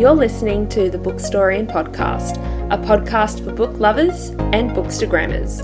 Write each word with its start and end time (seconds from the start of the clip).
You're 0.00 0.14
listening 0.14 0.66
to 0.70 0.88
the 0.88 0.96
Bookstorian 0.96 1.70
Podcast, 1.70 2.38
a 2.72 2.78
podcast 2.78 3.44
for 3.44 3.52
book 3.52 3.78
lovers 3.78 4.30
and 4.54 4.70
bookstagrammers. 4.70 5.60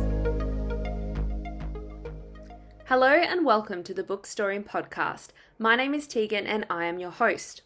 Hello 2.85 3.09
and 3.09 3.47
welcome 3.47 3.83
to 3.83 3.95
the 3.95 4.03
Bookstorian 4.03 4.63
Podcast. 4.63 5.29
My 5.59 5.75
name 5.75 5.95
is 5.95 6.07
Teagan 6.07 6.45
and 6.45 6.67
I 6.69 6.85
am 6.85 6.99
your 6.99 7.13
host. 7.13 7.63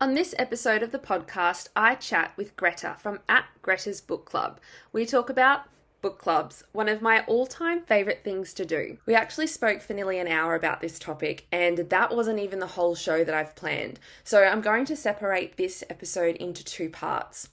On 0.00 0.14
this 0.14 0.34
episode 0.36 0.82
of 0.82 0.90
the 0.90 0.98
podcast, 0.98 1.68
I 1.76 1.94
chat 1.94 2.32
with 2.36 2.56
Greta 2.56 2.96
from 2.98 3.20
at 3.28 3.44
Greta's 3.62 4.00
Book 4.00 4.24
Club. 4.24 4.58
We 4.92 5.06
talk 5.06 5.30
about 5.30 5.66
book 6.06 6.18
clubs, 6.20 6.62
one 6.70 6.88
of 6.88 7.02
my 7.02 7.24
all 7.24 7.48
time 7.48 7.82
favourite 7.82 8.22
things 8.22 8.54
to 8.54 8.64
do. 8.64 8.96
We 9.06 9.16
actually 9.16 9.48
spoke 9.48 9.82
for 9.82 9.92
nearly 9.92 10.20
an 10.20 10.28
hour 10.28 10.54
about 10.54 10.80
this 10.80 11.00
topic, 11.00 11.48
and 11.50 11.78
that 11.78 12.14
wasn't 12.14 12.38
even 12.38 12.60
the 12.60 12.68
whole 12.68 12.94
show 12.94 13.24
that 13.24 13.34
I've 13.34 13.56
planned. 13.56 13.98
So 14.22 14.44
I'm 14.44 14.60
going 14.60 14.84
to 14.84 14.94
separate 14.94 15.56
this 15.56 15.82
episode 15.90 16.36
into 16.36 16.62
two 16.62 16.90
parts. 16.90 17.48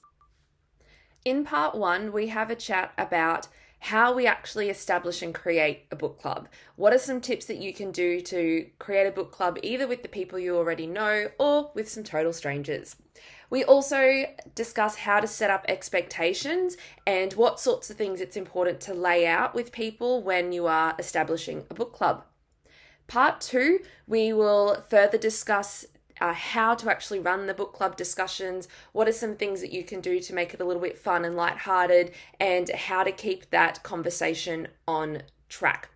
In 1.24 1.42
part 1.42 1.74
one, 1.74 2.12
we 2.12 2.28
have 2.28 2.48
a 2.48 2.54
chat 2.54 2.92
about 2.96 3.48
how 3.80 4.14
we 4.14 4.24
actually 4.24 4.70
establish 4.70 5.20
and 5.20 5.34
create 5.34 5.86
a 5.90 5.96
book 5.96 6.20
club. 6.20 6.46
What 6.76 6.94
are 6.94 6.98
some 6.98 7.20
tips 7.20 7.46
that 7.46 7.58
you 7.58 7.74
can 7.74 7.90
do 7.90 8.20
to 8.20 8.68
create 8.78 9.08
a 9.08 9.10
book 9.10 9.32
club 9.32 9.58
either 9.64 9.88
with 9.88 10.02
the 10.02 10.08
people 10.08 10.38
you 10.38 10.56
already 10.56 10.86
know 10.86 11.30
or 11.40 11.72
with 11.74 11.88
some 11.88 12.04
total 12.04 12.32
strangers? 12.32 12.94
We 13.54 13.62
also 13.62 14.24
discuss 14.56 14.96
how 14.96 15.20
to 15.20 15.28
set 15.28 15.48
up 15.48 15.64
expectations 15.68 16.76
and 17.06 17.32
what 17.34 17.60
sorts 17.60 17.88
of 17.88 17.96
things 17.96 18.20
it's 18.20 18.36
important 18.36 18.80
to 18.80 18.94
lay 18.94 19.28
out 19.28 19.54
with 19.54 19.70
people 19.70 20.24
when 20.24 20.50
you 20.50 20.66
are 20.66 20.96
establishing 20.98 21.62
a 21.70 21.74
book 21.74 21.92
club. 21.92 22.24
Part 23.06 23.40
two, 23.40 23.78
we 24.08 24.32
will 24.32 24.82
further 24.90 25.18
discuss 25.18 25.86
uh, 26.20 26.32
how 26.32 26.74
to 26.74 26.90
actually 26.90 27.20
run 27.20 27.46
the 27.46 27.54
book 27.54 27.72
club 27.72 27.96
discussions, 27.96 28.66
what 28.90 29.06
are 29.06 29.12
some 29.12 29.36
things 29.36 29.60
that 29.60 29.72
you 29.72 29.84
can 29.84 30.00
do 30.00 30.18
to 30.18 30.34
make 30.34 30.52
it 30.52 30.60
a 30.60 30.64
little 30.64 30.82
bit 30.82 30.98
fun 30.98 31.24
and 31.24 31.36
lighthearted, 31.36 32.10
and 32.40 32.70
how 32.70 33.04
to 33.04 33.12
keep 33.12 33.50
that 33.50 33.84
conversation 33.84 34.66
on 34.88 35.22
track. 35.48 35.90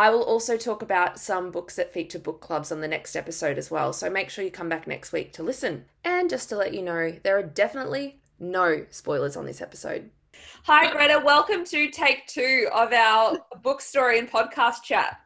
I 0.00 0.08
will 0.08 0.22
also 0.22 0.56
talk 0.56 0.80
about 0.80 1.20
some 1.20 1.50
books 1.50 1.76
that 1.76 1.92
feature 1.92 2.18
book 2.18 2.40
clubs 2.40 2.72
on 2.72 2.80
the 2.80 2.88
next 2.88 3.14
episode 3.14 3.58
as 3.58 3.70
well, 3.70 3.92
so 3.92 4.08
make 4.08 4.30
sure 4.30 4.42
you 4.42 4.50
come 4.50 4.70
back 4.70 4.86
next 4.86 5.12
week 5.12 5.30
to 5.34 5.42
listen. 5.42 5.84
And 6.02 6.30
just 6.30 6.48
to 6.48 6.56
let 6.56 6.72
you 6.72 6.80
know, 6.80 7.18
there 7.22 7.36
are 7.36 7.42
definitely 7.42 8.18
no 8.38 8.86
spoilers 8.88 9.36
on 9.36 9.44
this 9.44 9.60
episode. 9.60 10.08
Hi, 10.62 10.90
Greta. 10.90 11.20
Welcome 11.22 11.66
to 11.66 11.90
take 11.90 12.26
two 12.28 12.70
of 12.72 12.94
our 12.94 13.44
Bookstorian 13.62 14.30
podcast 14.30 14.84
chat. 14.84 15.18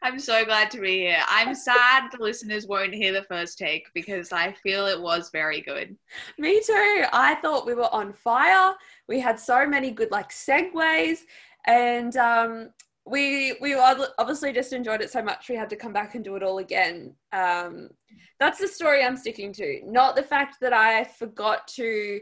I'm 0.00 0.18
so 0.18 0.46
glad 0.46 0.70
to 0.70 0.80
be 0.80 1.00
here. 1.00 1.20
I'm 1.28 1.54
sad 1.54 2.10
the 2.10 2.24
listeners 2.24 2.66
won't 2.66 2.94
hear 2.94 3.12
the 3.12 3.24
first 3.24 3.58
take 3.58 3.86
because 3.92 4.32
I 4.32 4.52
feel 4.62 4.86
it 4.86 4.98
was 4.98 5.28
very 5.30 5.60
good. 5.60 5.94
Me 6.38 6.62
too. 6.66 7.04
I 7.12 7.36
thought 7.42 7.66
we 7.66 7.74
were 7.74 7.94
on 7.94 8.14
fire. 8.14 8.74
We 9.08 9.20
had 9.20 9.38
so 9.38 9.66
many 9.66 9.90
good 9.90 10.10
like 10.10 10.30
segues, 10.30 11.18
and 11.66 12.16
um, 12.16 12.70
we 13.10 13.56
we 13.60 13.74
obviously 13.74 14.52
just 14.52 14.72
enjoyed 14.72 15.00
it 15.00 15.10
so 15.10 15.22
much 15.22 15.48
we 15.48 15.56
had 15.56 15.70
to 15.70 15.76
come 15.76 15.92
back 15.92 16.14
and 16.14 16.24
do 16.24 16.36
it 16.36 16.42
all 16.42 16.58
again. 16.58 17.14
Um, 17.32 17.90
that's 18.38 18.60
the 18.60 18.68
story 18.68 19.02
I'm 19.02 19.16
sticking 19.16 19.52
to, 19.54 19.80
not 19.84 20.16
the 20.16 20.22
fact 20.22 20.56
that 20.60 20.72
I 20.72 21.04
forgot 21.04 21.66
to 21.68 22.20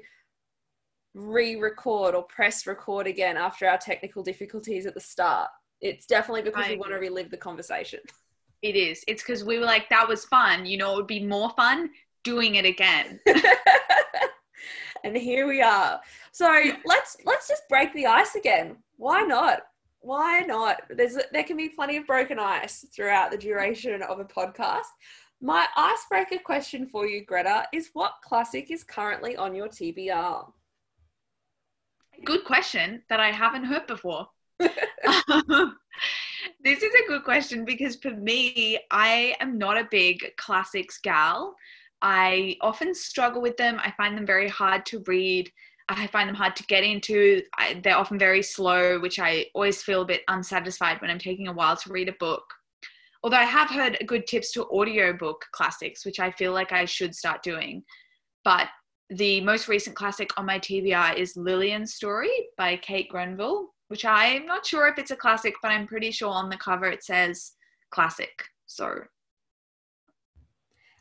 re-record 1.14 2.14
or 2.14 2.22
press 2.22 2.66
record 2.66 3.06
again 3.06 3.36
after 3.36 3.68
our 3.68 3.78
technical 3.78 4.22
difficulties 4.22 4.86
at 4.86 4.94
the 4.94 5.00
start. 5.00 5.48
It's 5.80 6.06
definitely 6.06 6.42
because 6.42 6.66
I 6.66 6.70
we 6.70 6.76
want 6.76 6.92
to 6.92 6.98
relive 6.98 7.30
the 7.30 7.36
conversation. 7.36 8.00
It 8.60 8.74
is. 8.74 9.04
It's 9.06 9.22
because 9.22 9.44
we 9.44 9.60
were 9.60 9.64
like, 9.64 9.88
that 9.88 10.08
was 10.08 10.24
fun. 10.24 10.66
You 10.66 10.78
know, 10.78 10.94
it 10.94 10.96
would 10.96 11.06
be 11.06 11.24
more 11.24 11.50
fun 11.50 11.90
doing 12.24 12.56
it 12.56 12.64
again. 12.64 13.20
and 15.04 15.16
here 15.16 15.46
we 15.46 15.62
are. 15.62 16.00
So 16.32 16.46
let's 16.84 17.16
let's 17.24 17.46
just 17.46 17.68
break 17.68 17.94
the 17.94 18.06
ice 18.06 18.34
again. 18.34 18.78
Why 18.96 19.22
not? 19.22 19.60
Why 20.00 20.40
not? 20.40 20.82
There's 20.90 21.18
there 21.32 21.44
can 21.44 21.56
be 21.56 21.68
plenty 21.68 21.96
of 21.96 22.06
broken 22.06 22.38
ice 22.38 22.86
throughout 22.94 23.30
the 23.30 23.38
duration 23.38 24.02
of 24.02 24.20
a 24.20 24.24
podcast. 24.24 24.86
My 25.40 25.66
icebreaker 25.76 26.42
question 26.42 26.86
for 26.86 27.06
you, 27.06 27.24
Greta, 27.24 27.64
is 27.72 27.90
what 27.92 28.14
classic 28.24 28.70
is 28.70 28.82
currently 28.82 29.36
on 29.36 29.54
your 29.54 29.68
TBR? 29.68 30.50
Good 32.24 32.44
question 32.44 33.02
that 33.08 33.20
I 33.20 33.30
haven't 33.30 33.64
heard 33.64 33.86
before. 33.86 34.28
this 36.64 36.82
is 36.82 36.92
a 36.92 37.08
good 37.08 37.22
question 37.24 37.64
because 37.64 37.96
for 37.96 38.10
me, 38.10 38.78
I 38.90 39.36
am 39.40 39.58
not 39.58 39.78
a 39.78 39.88
big 39.90 40.24
classics 40.36 40.98
gal. 40.98 41.54
I 42.02 42.56
often 42.60 42.94
struggle 42.94 43.42
with 43.42 43.56
them. 43.56 43.80
I 43.82 43.92
find 43.92 44.16
them 44.16 44.26
very 44.26 44.48
hard 44.48 44.86
to 44.86 45.02
read. 45.06 45.50
I 45.88 46.06
find 46.08 46.28
them 46.28 46.36
hard 46.36 46.54
to 46.56 46.66
get 46.66 46.84
into. 46.84 47.42
I, 47.56 47.80
they're 47.82 47.96
often 47.96 48.18
very 48.18 48.42
slow, 48.42 48.98
which 49.00 49.18
I 49.18 49.46
always 49.54 49.82
feel 49.82 50.02
a 50.02 50.06
bit 50.06 50.22
unsatisfied 50.28 51.00
when 51.00 51.10
I'm 51.10 51.18
taking 51.18 51.48
a 51.48 51.52
while 51.52 51.76
to 51.76 51.92
read 51.92 52.08
a 52.08 52.16
book. 52.20 52.44
Although 53.22 53.38
I 53.38 53.44
have 53.44 53.70
heard 53.70 53.98
good 54.06 54.26
tips 54.26 54.52
to 54.52 54.66
audiobook 54.66 55.46
classics, 55.52 56.04
which 56.04 56.20
I 56.20 56.30
feel 56.32 56.52
like 56.52 56.72
I 56.72 56.84
should 56.84 57.14
start 57.14 57.42
doing. 57.42 57.82
But 58.44 58.68
the 59.10 59.40
most 59.40 59.66
recent 59.66 59.96
classic 59.96 60.30
on 60.36 60.46
my 60.46 60.58
TBR 60.58 61.16
is 61.16 61.36
Lilian's 61.36 61.94
Story 61.94 62.30
by 62.56 62.76
Kate 62.76 63.08
Grenville, 63.08 63.68
which 63.88 64.04
I'm 64.04 64.46
not 64.46 64.66
sure 64.66 64.86
if 64.88 64.98
it's 64.98 65.10
a 65.10 65.16
classic, 65.16 65.54
but 65.62 65.70
I'm 65.70 65.86
pretty 65.86 66.10
sure 66.10 66.28
on 66.28 66.50
the 66.50 66.56
cover 66.58 66.86
it 66.86 67.02
says 67.02 67.52
classic. 67.90 68.44
So 68.66 69.00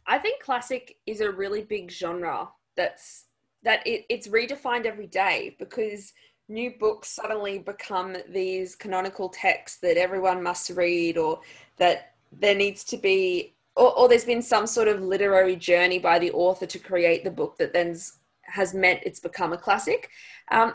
I 0.07 0.17
think 0.17 0.41
classic 0.41 0.95
is 1.05 1.19
a 1.19 1.29
really 1.29 1.63
big 1.63 1.91
genre 1.91 2.49
that's 2.77 3.25
that 3.67 3.85
it, 3.85 4.05
it's 4.07 4.29
redefined 4.29 4.85
every 4.85 5.07
day 5.07 5.53
because 5.59 6.13
new 6.47 6.72
books 6.79 7.09
suddenly 7.09 7.59
become 7.59 8.16
these 8.29 8.78
canonical 8.78 9.28
texts 9.28 9.79
that 9.79 9.97
everyone 9.97 10.41
must 10.41 10.69
read 10.69 11.17
or 11.17 11.41
that 11.75 12.13
there 12.31 12.55
needs 12.55 12.85
to 12.85 12.95
be 12.95 13.53
or, 13.75 13.94
or, 13.95 14.07
there's 14.07 14.23
been 14.23 14.41
some 14.41 14.66
sort 14.66 14.88
of 14.88 15.03
literary 15.03 15.55
journey 15.55 16.00
by 16.00 16.17
the 16.17 16.31
author 16.31 16.66
to 16.66 16.79
create 16.79 17.23
the 17.25 17.29
book 17.29 17.57
that 17.57 17.73
then 17.73 17.95
has 18.44 18.73
meant 18.73 19.01
it's 19.05 19.19
become 19.19 19.51
a 19.53 19.57
classic. 19.57 20.09
Um, 20.49 20.73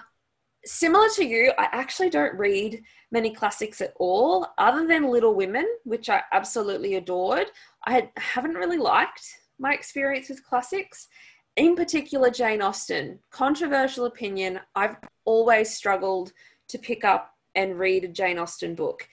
similar 0.64 1.09
to 1.16 1.24
you 1.24 1.53
i 1.59 1.66
actually 1.72 2.09
don't 2.09 2.38
read 2.38 2.80
many 3.10 3.34
classics 3.34 3.80
at 3.80 3.92
all 3.97 4.47
other 4.59 4.86
than 4.86 5.10
little 5.10 5.34
women 5.34 5.66
which 5.82 6.09
i 6.09 6.22
absolutely 6.30 6.94
adored. 6.94 7.47
I 7.84 7.94
had, 7.94 8.10
haven't 8.16 8.54
really 8.54 8.78
liked 8.78 9.24
my 9.59 9.72
experience 9.72 10.28
with 10.28 10.44
classics 10.44 11.09
in 11.56 11.76
particular, 11.76 12.30
Jane 12.30 12.62
Austen, 12.62 13.18
controversial 13.30 14.06
opinion. 14.06 14.60
I've 14.74 14.96
always 15.24 15.74
struggled 15.74 16.32
to 16.68 16.78
pick 16.78 17.04
up 17.04 17.34
and 17.54 17.78
read 17.78 18.04
a 18.04 18.08
Jane 18.08 18.38
Austen 18.38 18.74
book. 18.74 19.06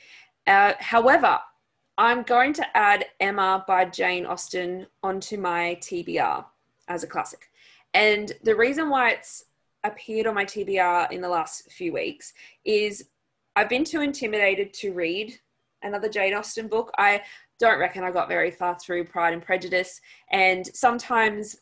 Uh, 0.48 0.74
however, 0.80 1.40
I'm 1.98 2.24
going 2.24 2.54
to 2.54 2.78
add 2.78 3.06
Emma 3.20 3.66
by 3.68 3.86
Jane 3.86 4.26
Austen 4.26 4.88
onto 5.04 5.38
my 5.38 5.78
TBR 5.82 6.46
as 6.88 7.04
a 7.04 7.08
classic. 7.08 7.50
And 7.94 8.32
the 8.44 8.56
reason 8.56 8.90
why 8.90 9.12
it's 9.12 9.46
appeared 9.84 10.28
on 10.28 10.36
my 10.36 10.46
TBR 10.46 11.12
in 11.12 11.20
the 11.20 11.30
last 11.30 11.72
few 11.72 11.92
weeks 11.92 12.34
is 12.64 13.10
I've 13.56 13.70
been 13.70 13.84
too 13.84 14.02
intimidated 14.02 14.74
to 14.76 14.94
read 14.94 15.38
another 15.84 16.08
Jane 16.08 16.34
Austen 16.34 16.68
book. 16.70 16.92
I 16.98 17.22
don't 17.60 17.80
reckon 17.80 18.04
I 18.04 18.12
got 18.12 18.30
very 18.30 18.52
far 18.52 18.78
through 18.80 19.06
Pride 19.06 19.34
and 19.34 19.44
Prejudice. 19.44 20.00
And 20.32 20.66
sometimes 20.68 21.58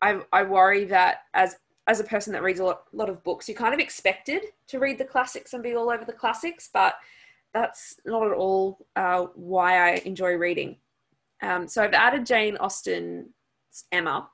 I, 0.00 0.20
I 0.32 0.42
worry 0.44 0.84
that 0.86 1.22
as 1.34 1.56
as 1.88 2.00
a 2.00 2.04
person 2.04 2.34
that 2.34 2.42
reads 2.42 2.60
a 2.60 2.64
lot, 2.64 2.82
lot 2.92 3.08
of 3.08 3.24
books, 3.24 3.48
you're 3.48 3.56
kind 3.56 3.72
of 3.72 3.80
expected 3.80 4.42
to 4.66 4.78
read 4.78 4.98
the 4.98 5.04
classics 5.04 5.54
and 5.54 5.62
be 5.62 5.74
all 5.74 5.90
over 5.90 6.04
the 6.04 6.12
classics, 6.12 6.68
but 6.70 6.96
that's 7.54 7.98
not 8.04 8.26
at 8.26 8.34
all 8.34 8.86
uh, 8.94 9.22
why 9.34 9.92
I 9.92 10.02
enjoy 10.04 10.34
reading. 10.34 10.76
Um, 11.42 11.66
so 11.66 11.82
I've 11.82 11.94
added 11.94 12.26
Jane 12.26 12.58
Austen's 12.58 13.28
Emma 13.90 14.28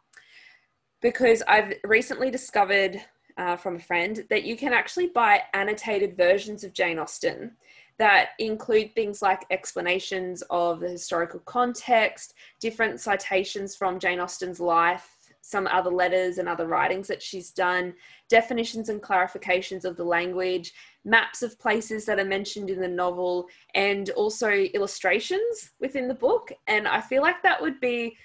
because 1.00 1.44
I've 1.46 1.74
recently 1.84 2.28
discovered 2.28 3.00
uh, 3.36 3.56
from 3.56 3.76
a 3.76 3.80
friend 3.80 4.24
that 4.30 4.42
you 4.44 4.56
can 4.56 4.72
actually 4.72 5.08
buy 5.08 5.42
annotated 5.52 6.16
versions 6.16 6.64
of 6.64 6.72
Jane 6.72 6.98
Austen 6.98 7.52
that 7.98 8.30
include 8.38 8.94
things 8.94 9.22
like 9.22 9.44
explanations 9.50 10.42
of 10.50 10.80
the 10.80 10.88
historical 10.88 11.40
context, 11.40 12.34
different 12.58 13.00
citations 13.00 13.76
from 13.76 14.00
Jane 14.00 14.18
Austen's 14.18 14.58
life, 14.58 15.14
some 15.46 15.66
other 15.66 15.90
letters 15.90 16.38
and 16.38 16.48
other 16.48 16.66
writings 16.66 17.06
that 17.06 17.22
she's 17.22 17.50
done, 17.50 17.92
definitions 18.30 18.88
and 18.88 19.02
clarifications 19.02 19.84
of 19.84 19.94
the 19.94 20.02
language, 20.02 20.72
maps 21.04 21.42
of 21.42 21.58
places 21.60 22.06
that 22.06 22.18
are 22.18 22.24
mentioned 22.24 22.70
in 22.70 22.80
the 22.80 22.88
novel, 22.88 23.46
and 23.74 24.08
also 24.10 24.48
illustrations 24.48 25.72
within 25.80 26.08
the 26.08 26.14
book. 26.14 26.50
And 26.66 26.88
I 26.88 27.02
feel 27.02 27.20
like 27.20 27.42
that 27.42 27.60
would 27.60 27.78
be 27.78 28.16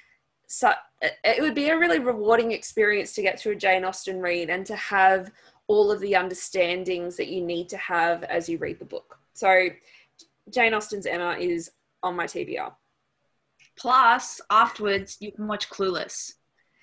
so 0.47 0.71
it 1.01 1.41
would 1.41 1.53
be 1.53 1.69
a 1.69 1.77
really 1.77 1.99
rewarding 1.99 2.53
experience 2.53 3.13
to 3.13 3.21
get 3.21 3.37
through 3.37 3.51
a 3.51 3.55
Jane 3.55 3.83
Austen 3.83 4.21
read 4.21 4.49
and 4.49 4.65
to 4.65 4.75
have 4.77 5.29
all 5.67 5.91
of 5.91 5.99
the 5.99 6.15
understandings 6.15 7.17
that 7.17 7.27
you 7.27 7.41
need 7.41 7.67
to 7.69 7.77
have 7.77 8.23
as 8.23 8.47
you 8.47 8.57
read 8.57 8.79
the 8.79 8.85
book. 8.85 9.19
So 9.33 9.67
Jane 10.49 10.73
Austen's 10.73 11.05
Emma 11.05 11.35
is 11.37 11.69
on 12.01 12.15
my 12.15 12.25
TBR. 12.25 12.71
Plus, 13.77 14.41
afterwards, 14.49 15.17
you 15.19 15.31
can 15.31 15.47
watch 15.47 15.69
Clueless 15.69 16.33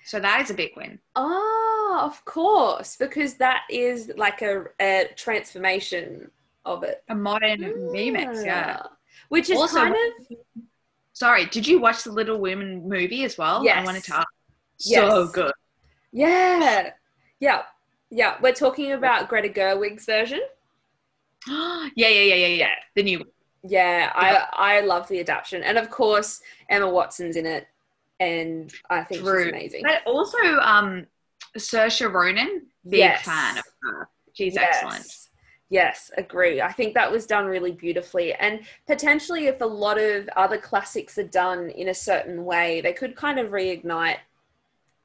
So 0.07 0.21
that 0.21 0.41
is 0.41 0.49
a 0.49 0.53
big 0.53 0.71
win. 0.77 0.99
Oh, 1.17 1.99
of 2.01 2.23
course, 2.23 2.95
because 2.95 3.33
that 3.35 3.63
is 3.69 4.09
like 4.15 4.41
a, 4.41 4.63
a 4.79 5.09
transformation 5.17 6.31
of 6.63 6.83
it. 6.83 7.03
A 7.09 7.15
modern 7.15 7.59
remix, 7.59 8.45
yeah. 8.45 8.77
Ah. 8.83 8.89
Which 9.27 9.49
is 9.49 9.59
Also- 9.59 9.79
kind 9.79 9.95
of 10.31 10.37
Sorry, 11.11 11.45
did 11.47 11.67
you 11.67 11.79
watch 11.79 12.03
the 12.03 12.11
Little 12.11 12.37
Women 12.39 12.87
movie 12.87 13.23
as 13.25 13.37
well? 13.37 13.61
I 13.61 13.63
Yes. 13.63 13.85
wanted 13.85 14.03
to 14.05 14.15
ask. 14.17 14.27
So 14.77 14.89
Yes. 15.23 15.31
good. 15.31 15.51
yeah, 16.13 16.91
yeah, 17.39 17.63
yeah. 18.09 18.37
We're 18.41 18.53
talking 18.53 18.91
about 18.93 19.27
Greta 19.27 19.49
Gerwig's 19.49 20.05
version. 20.05 20.39
yeah, 21.47 21.89
yeah, 21.95 22.07
yeah, 22.07 22.35
yeah, 22.35 22.47
yeah. 22.47 22.75
The 22.95 23.03
new 23.03 23.19
one. 23.19 23.27
Yeah, 23.63 24.11
I 24.15 24.77
I 24.77 24.81
love 24.81 25.07
the 25.09 25.19
adaptation, 25.19 25.63
and 25.63 25.77
of 25.77 25.89
course 25.89 26.39
Emma 26.69 26.89
Watson's 26.89 27.35
in 27.35 27.45
it, 27.45 27.67
and 28.19 28.73
I 28.89 29.03
think 29.03 29.21
True. 29.21 29.43
she's 29.43 29.53
amazing. 29.53 29.83
But 29.83 30.05
also, 30.05 30.37
um, 30.59 31.05
Saoirse 31.57 32.11
Ronan, 32.11 32.67
big 32.87 32.99
Yes. 32.99 33.23
fan 33.23 33.57
of 33.57 33.63
her. 33.83 34.09
She's 34.33 34.55
Yes. 34.55 34.77
excellent. 34.83 35.27
Yes, 35.69 36.11
agree. 36.17 36.61
I 36.61 36.71
think 36.71 36.93
that 36.93 37.11
was 37.11 37.25
done 37.25 37.45
really 37.45 37.71
beautifully. 37.73 38.33
And 38.33 38.61
potentially, 38.85 39.47
if 39.47 39.59
a 39.59 39.65
lot 39.65 39.97
of 39.99 40.29
other 40.37 40.57
classics 40.57 41.17
are 41.17 41.23
done 41.23 41.69
in 41.71 41.89
a 41.89 41.93
certain 41.93 42.45
way, 42.45 42.79
they 42.79 42.93
could 42.93 43.15
kind 43.17 43.37
of 43.37 43.51
reignite 43.51 44.19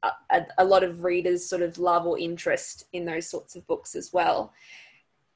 a, 0.03 0.11
a, 0.29 0.45
a 0.59 0.63
lot 0.65 0.83
of 0.83 1.03
readers' 1.03 1.45
sort 1.45 1.61
of 1.61 1.77
love 1.77 2.05
or 2.05 2.17
interest 2.17 2.85
in 2.93 3.03
those 3.03 3.27
sorts 3.27 3.55
of 3.55 3.67
books 3.67 3.93
as 3.95 4.13
well. 4.13 4.53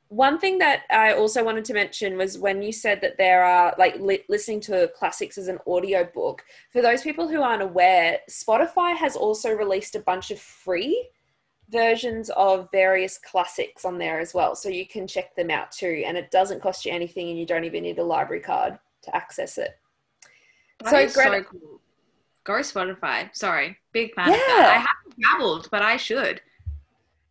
One 0.09 0.39
thing 0.39 0.57
that 0.59 0.83
I 0.89 1.13
also 1.13 1.43
wanted 1.43 1.65
to 1.65 1.73
mention 1.73 2.17
was 2.17 2.37
when 2.37 2.61
you 2.61 2.71
said 2.71 3.01
that 3.01 3.17
there 3.17 3.43
are 3.43 3.75
like 3.77 3.99
li- 3.99 4.23
listening 4.29 4.61
to 4.61 4.89
classics 4.95 5.37
as 5.37 5.49
an 5.49 5.59
audio 5.67 6.05
book. 6.05 6.45
For 6.71 6.81
those 6.81 7.01
people 7.01 7.27
who 7.27 7.41
aren't 7.41 7.61
aware, 7.61 8.19
Spotify 8.29 8.95
has 8.95 9.15
also 9.17 9.51
released 9.51 9.95
a 9.95 9.99
bunch 9.99 10.31
of 10.31 10.39
free 10.39 11.09
versions 11.69 12.29
of 12.31 12.69
various 12.71 13.17
classics 13.17 13.83
on 13.83 13.97
there 13.97 14.19
as 14.19 14.33
well. 14.33 14.55
So 14.55 14.69
you 14.69 14.87
can 14.87 15.07
check 15.07 15.35
them 15.35 15.51
out 15.51 15.71
too. 15.71 16.03
And 16.05 16.15
it 16.15 16.31
doesn't 16.31 16.61
cost 16.61 16.85
you 16.85 16.93
anything 16.93 17.29
and 17.29 17.37
you 17.37 17.45
don't 17.45 17.65
even 17.65 17.83
need 17.83 17.99
a 17.99 18.03
library 18.03 18.41
card 18.41 18.79
to 19.03 19.15
access 19.15 19.57
it. 19.57 19.77
That 20.79 20.89
So 21.11 21.21
Greta- 21.21 21.43
so 21.43 21.43
cool. 21.43 21.81
Go 22.45 22.53
Spotify. 22.59 23.29
Sorry, 23.35 23.77
big 23.91 24.13
fan 24.13 24.29
of 24.29 24.35
that. 24.35 24.57
Yeah. 24.57 24.69
I 24.69 24.73
haven't 24.77 25.21
dabbled, 25.21 25.67
but 25.69 25.81
I 25.81 25.97
should. 25.97 26.41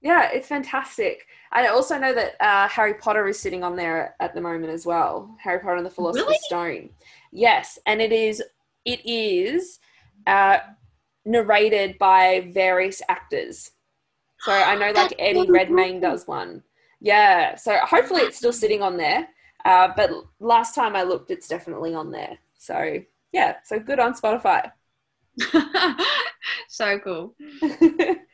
Yeah, 0.03 0.31
it's 0.31 0.49
fantastic. 0.49 1.27
I 1.53 1.69
also 1.69 1.99
know 1.99 2.15
that 2.15 2.35
uh, 2.41 2.69
Harry 2.69 2.95
Potter 2.95 3.27
is 3.29 3.39
sitting 3.39 3.65
on 3.65 3.77
there 3.77 4.15
at 4.21 4.35
the 4.35 4.41
moment 4.41 4.73
as 4.73 4.87
well. 4.87 5.37
Harry 5.41 5.59
Potter 5.59 5.77
and 5.77 5.87
the 5.87 5.91
Philosopher's 5.91 6.27
Really? 6.27 6.39
Stone. 6.43 6.91
Yes, 7.33 7.79
and 7.87 8.01
it 8.01 8.13
is 8.13 8.43
it 8.85 9.01
is 9.05 9.81
uh, 10.27 10.59
narrated 11.25 11.99
by 11.99 12.51
various 12.53 13.03
actors. 13.09 13.73
So 14.41 14.53
I 14.53 14.77
know 14.77 14.93
like 14.93 15.15
Eddie 15.19 15.51
Redmayne 15.51 16.01
does 16.01 16.27
one. 16.27 16.63
Yeah, 17.01 17.57
so 17.57 17.79
hopefully 17.83 18.23
it's 18.23 18.39
still 18.39 18.53
sitting 18.53 18.83
on 18.83 18.97
there. 18.97 19.29
Uh, 19.65 19.89
but 19.97 20.11
last 20.39 20.75
time 20.75 20.95
I 20.95 21.03
looked, 21.03 21.31
it's 21.31 21.49
definitely 21.49 21.95
on 21.95 22.11
there. 22.11 22.39
So 22.59 23.01
yeah, 23.33 23.57
so 23.65 23.79
good 23.79 23.99
on 23.99 24.15
Spotify. 24.15 24.71
so 26.69 26.99
cool. 27.01 27.35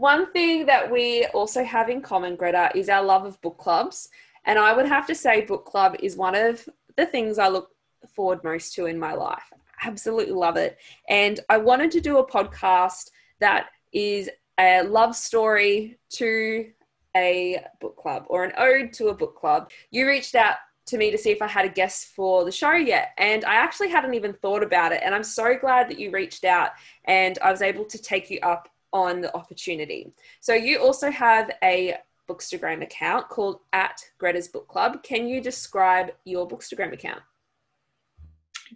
One 0.00 0.32
thing 0.32 0.64
that 0.64 0.90
we 0.90 1.26
also 1.34 1.62
have 1.62 1.90
in 1.90 2.00
common, 2.00 2.34
Greta, 2.34 2.70
is 2.74 2.88
our 2.88 3.04
love 3.04 3.26
of 3.26 3.38
book 3.42 3.58
clubs. 3.58 4.08
And 4.46 4.58
I 4.58 4.72
would 4.72 4.86
have 4.86 5.06
to 5.08 5.14
say, 5.14 5.42
book 5.42 5.66
club 5.66 5.94
is 6.00 6.16
one 6.16 6.34
of 6.34 6.66
the 6.96 7.04
things 7.04 7.38
I 7.38 7.48
look 7.48 7.72
forward 8.08 8.42
most 8.42 8.72
to 8.76 8.86
in 8.86 8.98
my 8.98 9.12
life. 9.12 9.42
Absolutely 9.82 10.32
love 10.32 10.56
it. 10.56 10.78
And 11.10 11.38
I 11.50 11.58
wanted 11.58 11.90
to 11.90 12.00
do 12.00 12.16
a 12.16 12.26
podcast 12.26 13.10
that 13.40 13.66
is 13.92 14.30
a 14.58 14.84
love 14.84 15.14
story 15.14 15.98
to 16.12 16.70
a 17.14 17.62
book 17.82 17.98
club 17.98 18.24
or 18.28 18.44
an 18.44 18.52
ode 18.56 18.94
to 18.94 19.08
a 19.08 19.14
book 19.14 19.36
club. 19.36 19.70
You 19.90 20.08
reached 20.08 20.34
out 20.34 20.54
to 20.86 20.96
me 20.96 21.10
to 21.10 21.18
see 21.18 21.30
if 21.30 21.42
I 21.42 21.46
had 21.46 21.66
a 21.66 21.68
guest 21.68 22.06
for 22.16 22.46
the 22.46 22.52
show 22.52 22.72
yet. 22.72 23.10
And 23.18 23.44
I 23.44 23.56
actually 23.56 23.90
hadn't 23.90 24.14
even 24.14 24.32
thought 24.32 24.62
about 24.62 24.92
it. 24.92 25.02
And 25.04 25.14
I'm 25.14 25.22
so 25.22 25.58
glad 25.58 25.90
that 25.90 25.98
you 25.98 26.10
reached 26.10 26.46
out 26.46 26.70
and 27.04 27.38
I 27.42 27.50
was 27.50 27.60
able 27.60 27.84
to 27.84 27.98
take 27.98 28.30
you 28.30 28.38
up 28.42 28.70
on 28.92 29.20
the 29.20 29.34
opportunity. 29.36 30.12
So 30.40 30.54
you 30.54 30.80
also 30.80 31.10
have 31.10 31.50
a 31.62 31.96
Bookstagram 32.28 32.82
account 32.82 33.28
called 33.28 33.60
at 33.72 34.00
Greta's 34.18 34.48
Book 34.48 34.68
Club. 34.68 35.02
Can 35.02 35.26
you 35.26 35.40
describe 35.40 36.12
your 36.24 36.46
Bookstagram 36.46 36.92
account? 36.92 37.22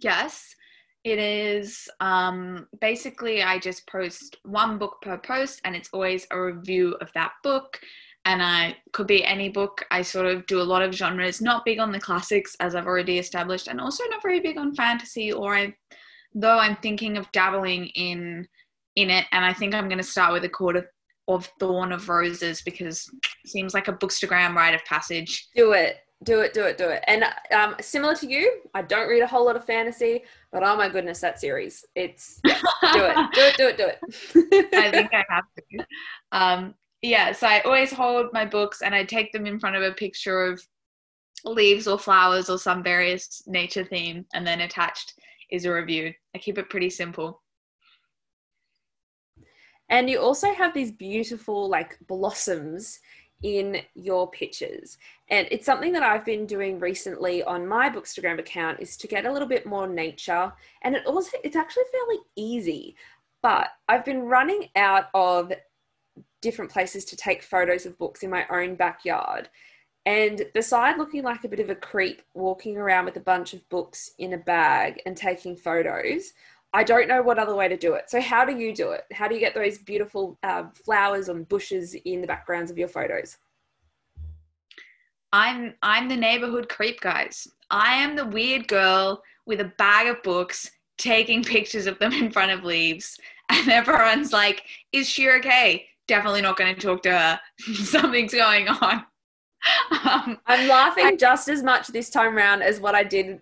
Yes, 0.01 0.55
it 1.05 1.19
is. 1.19 1.87
Um, 1.99 2.67
basically, 2.81 3.43
I 3.43 3.59
just 3.59 3.87
post 3.87 4.37
one 4.43 4.77
book 4.77 4.97
per 5.01 5.17
post, 5.17 5.61
and 5.63 5.75
it's 5.75 5.89
always 5.93 6.27
a 6.31 6.41
review 6.41 6.97
of 6.99 7.11
that 7.13 7.31
book. 7.43 7.79
And 8.25 8.41
I 8.41 8.75
could 8.91 9.05
be 9.05 9.23
any 9.23 9.49
book. 9.49 9.85
I 9.91 10.01
sort 10.01 10.25
of 10.25 10.47
do 10.47 10.59
a 10.59 10.63
lot 10.63 10.81
of 10.81 10.93
genres. 10.93 11.41
Not 11.41 11.63
big 11.63 11.79
on 11.79 11.91
the 11.91 11.99
classics, 11.99 12.57
as 12.59 12.73
I've 12.73 12.87
already 12.87 13.19
established, 13.19 13.67
and 13.67 13.79
also 13.79 14.03
not 14.09 14.23
very 14.23 14.39
big 14.39 14.57
on 14.57 14.75
fantasy. 14.75 15.31
Or 15.31 15.55
I, 15.55 15.75
though 16.33 16.57
I'm 16.57 16.75
thinking 16.77 17.17
of 17.17 17.31
dabbling 17.31 17.85
in 17.89 18.47
in 18.95 19.09
it, 19.09 19.25
and 19.31 19.43
I 19.43 19.53
think 19.53 19.73
I'm 19.73 19.87
going 19.87 19.97
to 19.97 20.03
start 20.03 20.33
with 20.33 20.45
a 20.45 20.49
Court 20.49 20.75
of, 20.77 20.85
of 21.27 21.49
Thorn 21.59 21.91
of 21.91 22.09
Roses 22.09 22.61
because 22.61 23.09
it 23.43 23.49
seems 23.49 23.73
like 23.73 23.87
a 23.87 23.93
bookstagram 23.93 24.55
rite 24.55 24.75
of 24.75 24.83
passage. 24.85 25.47
Do 25.55 25.73
it. 25.73 25.97
Do 26.23 26.39
it, 26.39 26.53
do 26.53 26.63
it, 26.63 26.77
do 26.77 26.89
it. 26.89 27.03
And 27.07 27.25
um, 27.53 27.75
similar 27.81 28.15
to 28.15 28.27
you, 28.27 28.61
I 28.73 28.81
don't 28.81 29.09
read 29.09 29.21
a 29.21 29.27
whole 29.27 29.45
lot 29.45 29.57
of 29.57 29.65
fantasy, 29.65 30.23
but 30.51 30.63
oh 30.63 30.77
my 30.77 30.87
goodness, 30.87 31.19
that 31.19 31.39
series. 31.39 31.85
It's, 31.93 32.39
yeah, 32.45 32.59
do 32.93 33.03
it, 33.03 33.15
do 33.33 33.41
it, 33.41 33.57
do 33.57 33.67
it, 33.67 33.77
do 33.77 33.87
it. 33.87 34.69
I 34.73 34.91
think 34.91 35.13
I 35.13 35.25
have 35.29 35.43
to. 35.57 35.85
Um, 36.31 36.73
yeah, 37.01 37.33
so 37.33 37.47
I 37.47 37.59
always 37.61 37.91
hold 37.91 38.27
my 38.31 38.45
books 38.45 38.81
and 38.81 38.95
I 38.95 39.03
take 39.03 39.33
them 39.33 39.45
in 39.45 39.59
front 39.59 39.75
of 39.75 39.83
a 39.83 39.91
picture 39.91 40.45
of 40.45 40.65
leaves 41.43 41.87
or 41.87 41.99
flowers 41.99 42.49
or 42.49 42.57
some 42.57 42.81
various 42.81 43.43
nature 43.45 43.83
theme, 43.83 44.25
and 44.33 44.47
then 44.47 44.61
attached 44.61 45.13
is 45.51 45.65
a 45.65 45.71
review. 45.71 46.11
I 46.33 46.39
keep 46.39 46.57
it 46.57 46.69
pretty 46.69 46.89
simple. 46.89 47.43
And 49.89 50.09
you 50.09 50.19
also 50.19 50.53
have 50.53 50.73
these 50.73 50.91
beautiful 50.91 51.69
like 51.69 51.97
blossoms 52.07 52.99
in 53.43 53.81
your 53.93 54.29
pictures. 54.31 54.97
And 55.29 55.47
it's 55.51 55.65
something 55.65 55.91
that 55.93 56.03
I've 56.03 56.25
been 56.25 56.45
doing 56.45 56.79
recently 56.79 57.43
on 57.43 57.67
my 57.67 57.89
Bookstagram 57.89 58.39
account 58.39 58.79
is 58.79 58.97
to 58.97 59.07
get 59.07 59.25
a 59.25 59.31
little 59.31 59.47
bit 59.47 59.65
more 59.65 59.87
nature. 59.87 60.51
And 60.81 60.95
it 60.95 61.05
also 61.05 61.37
it's 61.43 61.55
actually 61.55 61.83
fairly 61.91 62.21
easy. 62.35 62.95
But 63.43 63.69
I've 63.87 64.05
been 64.05 64.23
running 64.23 64.69
out 64.75 65.05
of 65.13 65.51
different 66.41 66.71
places 66.71 67.05
to 67.05 67.15
take 67.15 67.43
photos 67.43 67.85
of 67.85 67.97
books 67.97 68.23
in 68.23 68.29
my 68.29 68.45
own 68.49 68.75
backyard. 68.75 69.49
And 70.05 70.45
beside 70.53 70.97
looking 70.97 71.23
like 71.23 71.43
a 71.43 71.47
bit 71.47 71.59
of 71.59 71.69
a 71.69 71.75
creep 71.75 72.21
walking 72.35 72.77
around 72.77 73.05
with 73.05 73.17
a 73.17 73.21
bunch 73.21 73.53
of 73.53 73.67
books 73.69 74.11
in 74.19 74.33
a 74.33 74.37
bag 74.37 75.01
and 75.05 75.17
taking 75.17 75.55
photos, 75.55 76.33
I 76.75 76.83
don't 76.83 77.07
know 77.07 77.21
what 77.21 77.39
other 77.39 77.55
way 77.55 77.69
to 77.69 77.77
do 77.77 77.93
it. 77.93 78.09
So, 78.09 78.19
how 78.19 78.43
do 78.43 78.53
you 78.53 78.75
do 78.75 78.91
it? 78.91 79.05
How 79.13 79.29
do 79.29 79.33
you 79.33 79.39
get 79.39 79.55
those 79.55 79.77
beautiful 79.77 80.37
uh, 80.43 80.65
flowers 80.73 81.29
and 81.29 81.47
bushes 81.47 81.95
in 82.03 82.19
the 82.19 82.27
backgrounds 82.27 82.69
of 82.69 82.77
your 82.77 82.89
photos? 82.89 83.37
I'm 85.31 85.73
I'm 85.81 86.09
the 86.09 86.17
neighborhood 86.17 86.67
creep, 86.67 86.99
guys. 86.99 87.47
I 87.71 87.95
am 87.95 88.17
the 88.17 88.25
weird 88.25 88.67
girl 88.67 89.23
with 89.45 89.61
a 89.61 89.71
bag 89.77 90.07
of 90.07 90.21
books 90.21 90.69
taking 90.97 91.45
pictures 91.45 91.87
of 91.87 91.97
them 91.99 92.11
in 92.11 92.29
front 92.29 92.51
of 92.51 92.65
leaves, 92.65 93.17
and 93.49 93.69
everyone's 93.69 94.33
like, 94.33 94.63
"Is 94.91 95.07
she 95.07 95.29
okay?" 95.29 95.87
Definitely 96.09 96.41
not 96.41 96.57
going 96.57 96.75
to 96.75 96.81
talk 96.81 97.01
to 97.03 97.17
her. 97.17 97.39
Something's 97.73 98.33
going 98.33 98.67
on. 98.67 99.05
Um, 100.03 100.39
I'm 100.45 100.67
laughing 100.67 101.17
just 101.17 101.47
as 101.47 101.63
much 101.63 101.87
this 101.87 102.09
time 102.09 102.35
round 102.35 102.63
as 102.63 102.81
what 102.81 102.95
I 102.95 103.03
did 103.03 103.39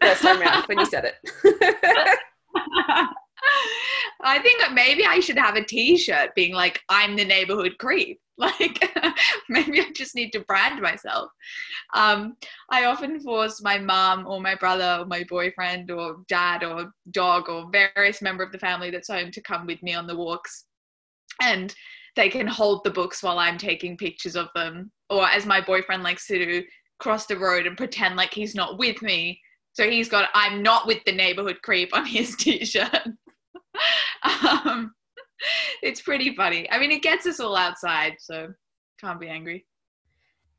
first 0.00 0.22
time 0.22 0.40
round 0.40 0.64
when 0.66 0.78
you 0.78 0.86
said 0.86 1.04
it. 1.04 2.18
I 4.22 4.38
think 4.38 4.62
maybe 4.72 5.04
I 5.04 5.20
should 5.20 5.38
have 5.38 5.56
a 5.56 5.64
T-shirt 5.64 6.34
being 6.34 6.54
like, 6.54 6.80
"I'm 6.88 7.16
the 7.16 7.24
neighborhood 7.24 7.76
creep." 7.78 8.20
Like, 8.38 8.92
maybe 9.48 9.80
I 9.80 9.90
just 9.94 10.14
need 10.14 10.30
to 10.32 10.40
brand 10.40 10.82
myself. 10.82 11.30
Um, 11.94 12.36
I 12.68 12.84
often 12.84 13.18
force 13.18 13.62
my 13.62 13.78
mom 13.78 14.26
or 14.26 14.42
my 14.42 14.54
brother 14.54 14.98
or 15.00 15.06
my 15.06 15.24
boyfriend 15.26 15.90
or 15.90 16.18
dad 16.28 16.62
or 16.62 16.92
dog 17.12 17.48
or 17.48 17.70
various 17.72 18.20
member 18.20 18.42
of 18.42 18.52
the 18.52 18.58
family 18.58 18.90
that's 18.90 19.08
home 19.08 19.30
to 19.30 19.40
come 19.40 19.64
with 19.64 19.82
me 19.82 19.94
on 19.94 20.06
the 20.06 20.14
walks, 20.14 20.66
and 21.40 21.74
they 22.14 22.28
can 22.28 22.46
hold 22.46 22.84
the 22.84 22.90
books 22.90 23.22
while 23.22 23.38
I'm 23.38 23.56
taking 23.56 23.96
pictures 23.96 24.36
of 24.36 24.48
them. 24.54 24.92
Or 25.08 25.26
as 25.26 25.46
my 25.46 25.62
boyfriend 25.62 26.02
likes 26.02 26.26
to 26.26 26.44
do, 26.44 26.62
cross 26.98 27.24
the 27.24 27.38
road 27.38 27.66
and 27.66 27.76
pretend 27.76 28.16
like 28.16 28.34
he's 28.34 28.54
not 28.54 28.78
with 28.78 29.00
me. 29.00 29.40
So 29.76 29.90
he's 29.90 30.08
got 30.08 30.30
"I'm 30.32 30.62
not 30.62 30.86
with 30.86 31.04
the 31.04 31.12
neighborhood 31.12 31.60
creep" 31.60 31.94
on 31.94 32.06
his 32.06 32.34
T-shirt. 32.38 33.08
um, 34.22 34.94
it's 35.82 36.00
pretty 36.00 36.34
funny. 36.34 36.66
I 36.70 36.78
mean, 36.78 36.90
it 36.90 37.02
gets 37.02 37.26
us 37.26 37.40
all 37.40 37.54
outside, 37.54 38.14
so 38.18 38.54
can't 38.98 39.20
be 39.20 39.28
angry. 39.28 39.66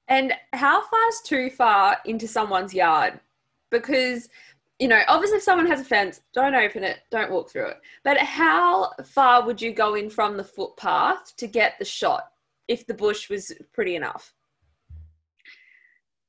And 0.07 0.33
how 0.53 0.83
far's 0.83 1.21
too 1.25 1.49
far 1.49 1.97
into 2.05 2.27
someone's 2.27 2.75
yard? 2.75 3.19
Because 3.71 4.29
you 4.77 4.87
know, 4.87 5.01
obviously 5.07 5.37
if 5.37 5.43
someone 5.43 5.65
has 5.65 5.81
a 5.81 5.83
fence, 5.83 6.21
don't 6.31 6.53
open 6.53 6.83
it, 6.83 6.99
don't 7.09 7.31
walk 7.31 7.49
through 7.49 7.69
it. 7.69 7.77
But 8.03 8.19
how 8.19 8.91
far 9.03 9.43
would 9.43 9.59
you 9.59 9.73
go 9.73 9.95
in 9.95 10.11
from 10.11 10.37
the 10.37 10.43
footpath 10.43 11.35
to 11.37 11.47
get 11.47 11.73
the 11.79 11.85
shot 11.85 12.25
if 12.67 12.85
the 12.85 12.93
bush 12.93 13.31
was 13.31 13.51
pretty 13.73 13.95
enough? 13.95 14.35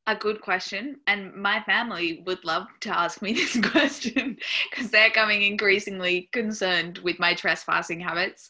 A 0.09 0.17
good 0.17 0.41
question. 0.41 0.97
And 1.07 1.35
my 1.35 1.61
family 1.65 2.23
would 2.25 2.43
love 2.43 2.67
to 2.81 2.99
ask 2.99 3.21
me 3.21 3.33
this 3.35 3.61
question 3.61 4.39
because 4.71 4.91
they're 4.91 5.11
coming 5.11 5.43
increasingly 5.43 6.31
concerned 6.33 6.99
with 7.05 7.19
my 7.19 7.35
trespassing 7.35 8.01
habits. 8.01 8.49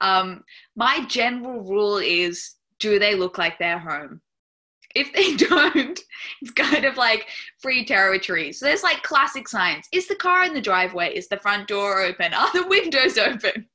Um, 0.00 0.44
my 0.76 1.04
general 1.08 1.62
rule 1.62 1.98
is 1.98 2.54
do 2.78 3.00
they 3.00 3.16
look 3.16 3.38
like 3.38 3.58
they're 3.58 3.80
home? 3.80 4.20
If 4.94 5.12
they 5.12 5.34
don't, 5.48 5.98
it's 6.40 6.52
kind 6.52 6.84
of 6.84 6.96
like 6.96 7.26
free 7.60 7.84
territory. 7.84 8.52
So 8.52 8.66
there's 8.66 8.84
like 8.84 9.02
classic 9.02 9.48
signs. 9.48 9.88
Is 9.92 10.06
the 10.06 10.14
car 10.14 10.44
in 10.44 10.54
the 10.54 10.60
driveway? 10.60 11.12
Is 11.12 11.26
the 11.26 11.38
front 11.38 11.66
door 11.66 12.02
open? 12.02 12.32
Are 12.34 12.52
the 12.52 12.68
windows 12.68 13.18
open? 13.18 13.66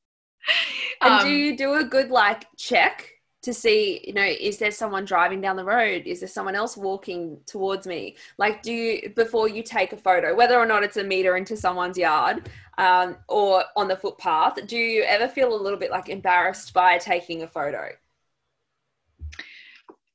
And 1.01 1.13
um, 1.13 1.27
do 1.27 1.33
you 1.33 1.57
do 1.57 1.73
a 1.73 1.83
good 1.83 2.11
like 2.11 2.45
check 2.57 3.09
to 3.45 3.53
see, 3.53 4.01
you 4.03 4.13
know, 4.13 4.23
is 4.23 4.57
there 4.57 4.71
someone 4.71 5.05
driving 5.05 5.39
down 5.39 5.55
the 5.55 5.63
road? 5.63 6.03
Is 6.05 6.19
there 6.19 6.27
someone 6.27 6.55
else 6.55 6.75
walking 6.75 7.39
towards 7.45 7.85
me? 7.85 8.15
Like, 8.39 8.63
do 8.63 8.73
you, 8.73 9.13
before 9.15 9.47
you 9.47 9.61
take 9.61 9.93
a 9.93 9.97
photo, 9.97 10.35
whether 10.35 10.57
or 10.57 10.65
not 10.65 10.83
it's 10.83 10.97
a 10.97 11.03
meter 11.03 11.37
into 11.37 11.55
someone's 11.55 11.97
yard 11.97 12.49
um, 12.79 13.17
or 13.29 13.63
on 13.77 13.87
the 13.87 13.95
footpath, 13.95 14.65
do 14.67 14.77
you 14.77 15.03
ever 15.03 15.27
feel 15.27 15.55
a 15.55 15.61
little 15.61 15.77
bit 15.77 15.91
like 15.91 16.09
embarrassed 16.09 16.73
by 16.73 16.97
taking 16.97 17.43
a 17.43 17.47
photo? 17.47 17.89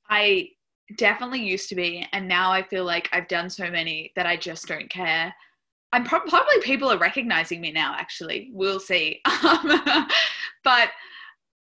I 0.08 0.48
definitely 0.96 1.44
used 1.44 1.68
to 1.68 1.76
be. 1.76 2.04
And 2.12 2.26
now 2.26 2.50
I 2.50 2.64
feel 2.64 2.84
like 2.84 3.08
I've 3.12 3.28
done 3.28 3.48
so 3.48 3.70
many 3.70 4.12
that 4.16 4.26
I 4.26 4.36
just 4.36 4.66
don't 4.66 4.90
care. 4.90 5.32
I'm 5.92 6.02
pro- 6.02 6.20
probably 6.20 6.60
people 6.62 6.90
are 6.90 6.98
recognizing 6.98 7.60
me 7.60 7.70
now, 7.70 7.94
actually. 7.96 8.50
We'll 8.52 8.80
see. 8.80 9.20
but 10.64 10.90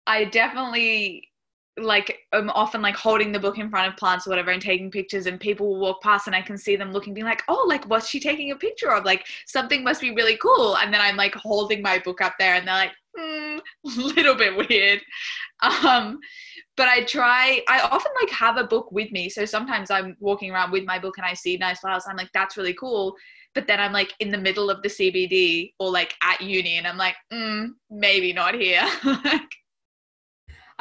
I 0.08 0.26
definitely 0.32 1.31
like 1.78 2.20
I'm 2.34 2.50
often 2.50 2.82
like 2.82 2.96
holding 2.96 3.32
the 3.32 3.40
book 3.40 3.58
in 3.58 3.70
front 3.70 3.92
of 3.92 3.98
plants 3.98 4.28
or 4.28 4.32
whatever 4.32 4.52
and 4.52 4.62
taking 4.62 4.92
pictures 4.92 5.26
and 5.26 5.40
people 5.40 5.68
will 5.70 5.80
walk 5.80 6.02
past 6.02 6.28
and 6.28 6.36
I 6.36 6.42
can 6.42 6.58
see 6.58 6.76
them 6.76 6.92
looking 6.92 7.14
being 7.14 7.26
like 7.26 7.44
oh 7.48 7.66
like 7.68 7.86
what's 7.86 8.10
she 8.10 8.20
taking 8.20 8.52
a 8.52 8.56
picture 8.56 8.92
of? 8.92 9.06
Like 9.06 9.26
something 9.48 9.84
must 9.84 10.02
be 10.02 10.12
really 10.12 10.38
cool. 10.38 10.78
And 10.78 10.94
then 10.94 11.02
I'm 11.02 11.16
like 11.16 11.34
holding 11.34 11.82
my 11.82 12.00
book 12.00 12.22
up 12.22 12.34
there 12.38 12.56
and 12.56 12.68
they're 12.68 12.76
like 12.76 12.92
mm, 13.18 13.62
little 14.16 14.36
bit 14.36 14.56
weird. 14.56 15.02
Um 15.64 16.20
but 16.76 16.90
I 16.90 17.04
try 17.04 17.62
I 17.70 17.80
often 17.80 18.12
like 18.20 18.32
have 18.32 18.58
a 18.58 18.66
book 18.66 18.92
with 18.92 19.12
me. 19.12 19.30
So 19.30 19.46
sometimes 19.46 19.92
I'm 19.92 20.18
walking 20.20 20.52
around 20.52 20.72
with 20.72 20.86
my 20.86 21.00
book 21.00 21.18
and 21.18 21.26
I 21.26 21.34
see 21.34 21.56
nice 21.56 21.80
flowers 21.80 22.04
I'm 22.08 22.18
like 22.18 22.32
that's 22.34 22.58
really 22.58 22.74
cool. 22.74 23.16
But 23.56 23.68
then 23.68 23.80
I'm 23.80 23.94
like 23.94 24.14
in 24.20 24.30
the 24.30 24.38
middle 24.38 24.70
of 24.70 24.82
the 24.82 24.90
CBD 24.90 25.74
or 25.80 25.90
like 25.90 26.16
at 26.22 26.42
uni 26.42 26.78
and 26.78 26.88
I'm 26.88 26.98
like 26.98 27.16
mm, 27.32 27.70
maybe 27.90 28.34
not 28.34 28.56
here. 28.56 28.86
Like 29.04 29.61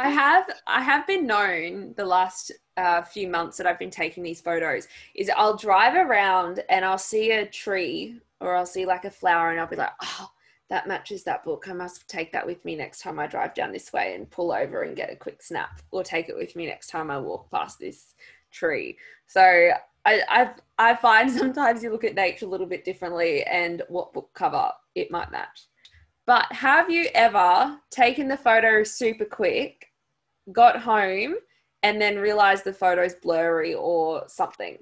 I 0.01 0.09
have 0.09 0.51
I 0.67 0.81
have 0.81 1.07
been 1.07 1.27
known 1.27 1.93
the 1.95 2.07
last 2.07 2.53
uh, 2.79 3.03
few 3.03 3.29
months 3.29 3.59
that 3.59 3.67
I've 3.67 3.79
been 3.79 3.91
taking 3.91 4.23
these 4.23 4.41
photos 4.41 4.89
is 5.15 5.31
I'll 5.37 5.59
drive 5.59 5.95
around 5.95 6.65
and 6.71 6.87
I'll 6.87 6.97
see 6.97 7.33
a 7.33 7.45
tree 7.45 8.19
or 8.41 8.57
I'll 8.57 8.65
see 8.65 8.87
like 8.87 9.05
a 9.05 9.11
flower 9.11 9.51
and 9.51 9.61
I'll 9.61 9.67
be 9.67 9.77
like, 9.77 9.93
oh, 10.03 10.31
that 10.71 10.89
matches 10.89 11.23
that 11.25 11.45
book. 11.45 11.67
I 11.69 11.75
must 11.75 12.09
take 12.09 12.33
that 12.33 12.47
with 12.47 12.65
me 12.65 12.77
next 12.77 13.03
time 13.03 13.19
I 13.19 13.27
drive 13.27 13.53
down 13.53 13.73
this 13.73 13.93
way 13.93 14.15
and 14.15 14.31
pull 14.31 14.53
over 14.53 14.85
and 14.85 14.97
get 14.97 15.13
a 15.13 15.17
quick 15.17 15.43
snap, 15.43 15.83
or 15.91 16.03
take 16.03 16.31
it 16.31 16.37
with 16.37 16.57
me 16.57 16.65
next 16.65 16.87
time 16.87 17.11
I 17.11 17.19
walk 17.19 17.51
past 17.51 17.79
this 17.79 18.15
tree. 18.51 18.97
So 19.27 19.43
I 19.43 20.23
I, 20.31 20.51
I 20.79 20.97
find 20.97 21.31
sometimes 21.43 21.83
you 21.83 21.91
look 21.91 22.05
at 22.05 22.15
nature 22.15 22.47
a 22.47 22.49
little 22.49 22.67
bit 22.67 22.87
differently, 22.87 23.43
and 23.43 23.83
what 23.89 24.15
book 24.15 24.31
cover 24.33 24.71
it 24.95 25.11
might 25.11 25.31
match. 25.31 25.67
But 26.25 26.51
have 26.53 26.89
you 26.89 27.09
ever 27.15 27.79
taken 27.91 28.29
the 28.29 28.37
photo 28.39 28.83
super 28.83 29.27
quick 29.27 29.90
got 30.53 30.81
home 30.81 31.35
and 31.83 32.01
then 32.01 32.19
realized 32.19 32.65
the 32.65 32.73
photo's 32.73 33.15
blurry 33.15 33.75
or 33.75 34.25
something 34.29 34.79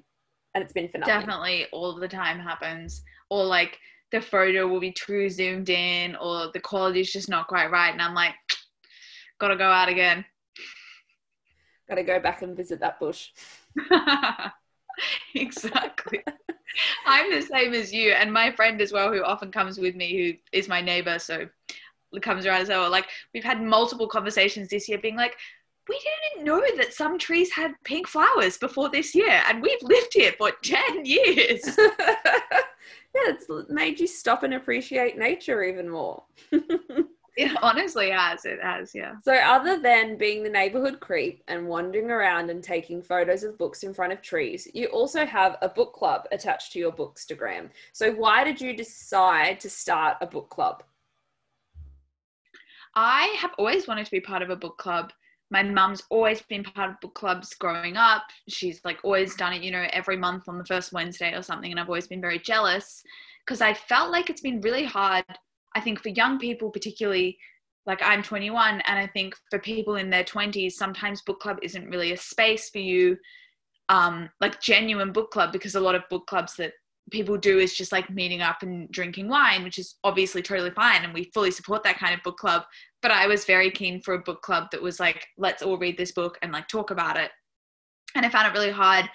and 0.53 0.63
it's 0.63 0.73
been 0.73 0.89
for 0.89 0.97
nothing. 0.97 1.13
Definitely 1.13 1.67
all 1.71 1.95
the 1.95 2.07
time 2.07 2.39
happens. 2.39 3.03
Or 3.29 3.45
like 3.45 3.79
the 4.11 4.21
photo 4.21 4.67
will 4.67 4.79
be 4.79 4.91
too 4.91 5.29
zoomed 5.29 5.69
in 5.69 6.15
or 6.15 6.49
the 6.53 6.59
quality 6.59 7.01
is 7.01 7.11
just 7.11 7.29
not 7.29 7.47
quite 7.47 7.69
right 7.71 7.91
and 7.91 8.01
I'm 8.01 8.15
like 8.15 8.33
gotta 9.39 9.55
go 9.55 9.69
out 9.69 9.89
again. 9.89 10.25
Gotta 11.87 12.03
go 12.03 12.19
back 12.19 12.41
and 12.41 12.57
visit 12.57 12.79
that 12.79 12.99
bush. 12.99 13.29
exactly. 15.35 16.23
I'm 17.05 17.31
the 17.31 17.41
same 17.41 17.73
as 17.73 17.93
you 17.93 18.11
and 18.11 18.31
my 18.31 18.51
friend 18.51 18.81
as 18.81 18.91
well 18.91 19.11
who 19.11 19.23
often 19.23 19.51
comes 19.51 19.79
with 19.79 19.95
me 19.95 20.17
who 20.17 20.57
is 20.57 20.67
my 20.67 20.81
neighbor 20.81 21.17
so 21.19 21.47
comes 22.19 22.45
around 22.45 22.61
as 22.61 22.69
well. 22.69 22.89
Like 22.89 23.07
we've 23.33 23.43
had 23.43 23.61
multiple 23.61 24.07
conversations 24.07 24.69
this 24.69 24.89
year 24.89 24.97
being 24.97 25.15
like, 25.15 25.35
we 25.89 25.99
didn't 25.99 26.45
know 26.45 26.63
that 26.77 26.93
some 26.93 27.17
trees 27.17 27.51
had 27.51 27.73
pink 27.83 28.07
flowers 28.07 28.57
before 28.57 28.89
this 28.89 29.15
year, 29.15 29.41
and 29.47 29.61
we've 29.61 29.81
lived 29.81 30.13
here 30.13 30.33
for 30.37 30.51
10 30.63 30.81
years. 31.05 31.61
yeah, 33.15 33.27
it's 33.27 33.47
made 33.69 33.99
you 33.99 34.07
stop 34.07 34.43
and 34.43 34.53
appreciate 34.53 35.17
nature 35.17 35.63
even 35.63 35.89
more. 35.89 36.23
it 36.51 37.57
honestly 37.61 38.11
has. 38.11 38.45
It 38.45 38.61
has, 38.61 38.93
yeah. 38.93 39.13
So, 39.23 39.33
other 39.33 39.79
than 39.79 40.17
being 40.17 40.43
the 40.43 40.49
neighborhood 40.49 40.99
creep 40.99 41.43
and 41.47 41.67
wandering 41.67 42.11
around 42.11 42.49
and 42.49 42.63
taking 42.63 43.01
photos 43.01 43.43
of 43.43 43.57
books 43.57 43.83
in 43.83 43.93
front 43.93 44.13
of 44.13 44.21
trees, 44.21 44.67
you 44.73 44.87
also 44.87 45.25
have 45.25 45.57
a 45.61 45.69
book 45.69 45.93
club 45.93 46.27
attached 46.31 46.71
to 46.73 46.79
your 46.79 46.91
Bookstagram. 46.91 47.69
So, 47.93 48.11
why 48.11 48.43
did 48.43 48.61
you 48.61 48.75
decide 48.75 49.59
to 49.61 49.69
start 49.69 50.17
a 50.21 50.27
book 50.27 50.49
club? 50.49 50.83
I 52.95 53.35
have 53.39 53.51
always 53.57 53.87
wanted 53.87 54.05
to 54.05 54.11
be 54.11 54.19
part 54.19 54.41
of 54.41 54.49
a 54.49 54.55
book 54.55 54.77
club. 54.77 55.13
My 55.51 55.63
mum's 55.63 56.03
always 56.09 56.41
been 56.43 56.63
part 56.63 56.91
of 56.91 56.99
book 57.01 57.15
clubs 57.15 57.53
growing 57.55 57.97
up. 57.97 58.23
She's 58.47 58.81
like 58.85 58.99
always 59.03 59.35
done 59.35 59.53
it, 59.53 59.63
you 59.63 59.71
know, 59.71 59.87
every 59.91 60.17
month 60.17 60.47
on 60.47 60.57
the 60.57 60.65
first 60.65 60.93
Wednesday 60.93 61.33
or 61.33 61.41
something. 61.41 61.71
And 61.71 61.79
I've 61.79 61.87
always 61.87 62.07
been 62.07 62.21
very 62.21 62.39
jealous 62.39 63.01
because 63.45 63.61
I 63.61 63.73
felt 63.73 64.11
like 64.11 64.29
it's 64.29 64.41
been 64.41 64.61
really 64.61 64.85
hard, 64.85 65.25
I 65.75 65.81
think, 65.81 66.01
for 66.01 66.09
young 66.09 66.37
people, 66.37 66.69
particularly 66.69 67.37
like 67.85 68.01
I'm 68.03 68.21
21. 68.21 68.81
And 68.81 68.99
I 68.99 69.07
think 69.07 69.33
for 69.49 69.57
people 69.57 69.95
in 69.95 70.11
their 70.11 70.23
20s, 70.23 70.73
sometimes 70.73 71.23
book 71.23 71.39
club 71.39 71.57
isn't 71.63 71.89
really 71.89 72.11
a 72.11 72.17
space 72.17 72.69
for 72.69 72.79
you, 72.79 73.17
um, 73.89 74.29
like 74.39 74.61
genuine 74.61 75.11
book 75.11 75.31
club, 75.31 75.51
because 75.51 75.73
a 75.73 75.79
lot 75.79 75.95
of 75.95 76.03
book 76.09 76.27
clubs 76.27 76.55
that 76.57 76.73
people 77.09 77.37
do 77.37 77.59
is 77.59 77.73
just 77.73 77.91
like 77.91 78.09
meeting 78.09 78.41
up 78.41 78.63
and 78.63 78.89
drinking 78.91 79.27
wine, 79.27 79.63
which 79.63 79.79
is 79.79 79.95
obviously 80.03 80.41
totally 80.41 80.71
fine. 80.71 81.03
And 81.03 81.13
we 81.13 81.31
fully 81.33 81.51
support 81.51 81.83
that 81.83 81.99
kind 81.99 82.13
of 82.13 82.23
book 82.23 82.37
club. 82.37 82.63
But 83.01 83.11
I 83.11 83.27
was 83.27 83.45
very 83.45 83.71
keen 83.71 84.01
for 84.01 84.13
a 84.13 84.19
book 84.19 84.41
club 84.41 84.67
that 84.71 84.81
was 84.81 84.99
like, 84.99 85.25
let's 85.37 85.63
all 85.63 85.77
read 85.77 85.97
this 85.97 86.11
book 86.11 86.37
and 86.41 86.51
like 86.51 86.67
talk 86.67 86.91
about 86.91 87.17
it. 87.17 87.31
And 88.15 88.25
I 88.25 88.29
found 88.29 88.47
it 88.47 88.57
really 88.57 88.71
hard 88.71 89.09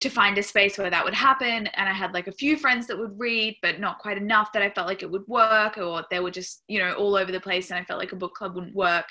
to 0.00 0.10
find 0.10 0.36
a 0.36 0.42
space 0.42 0.76
where 0.76 0.90
that 0.90 1.04
would 1.04 1.14
happen. 1.14 1.66
And 1.66 1.88
I 1.88 1.92
had 1.92 2.12
like 2.12 2.26
a 2.26 2.32
few 2.32 2.56
friends 2.56 2.86
that 2.86 2.98
would 2.98 3.18
read, 3.18 3.56
but 3.62 3.80
not 3.80 3.98
quite 3.98 4.18
enough 4.18 4.52
that 4.52 4.62
I 4.62 4.70
felt 4.70 4.88
like 4.88 5.02
it 5.02 5.10
would 5.10 5.26
work, 5.26 5.78
or 5.78 6.04
they 6.10 6.20
were 6.20 6.30
just, 6.30 6.62
you 6.68 6.78
know, 6.78 6.92
all 6.94 7.16
over 7.16 7.32
the 7.32 7.40
place. 7.40 7.70
And 7.70 7.78
I 7.78 7.84
felt 7.84 8.00
like 8.00 8.12
a 8.12 8.16
book 8.16 8.34
club 8.34 8.54
wouldn't 8.54 8.74
work. 8.74 9.06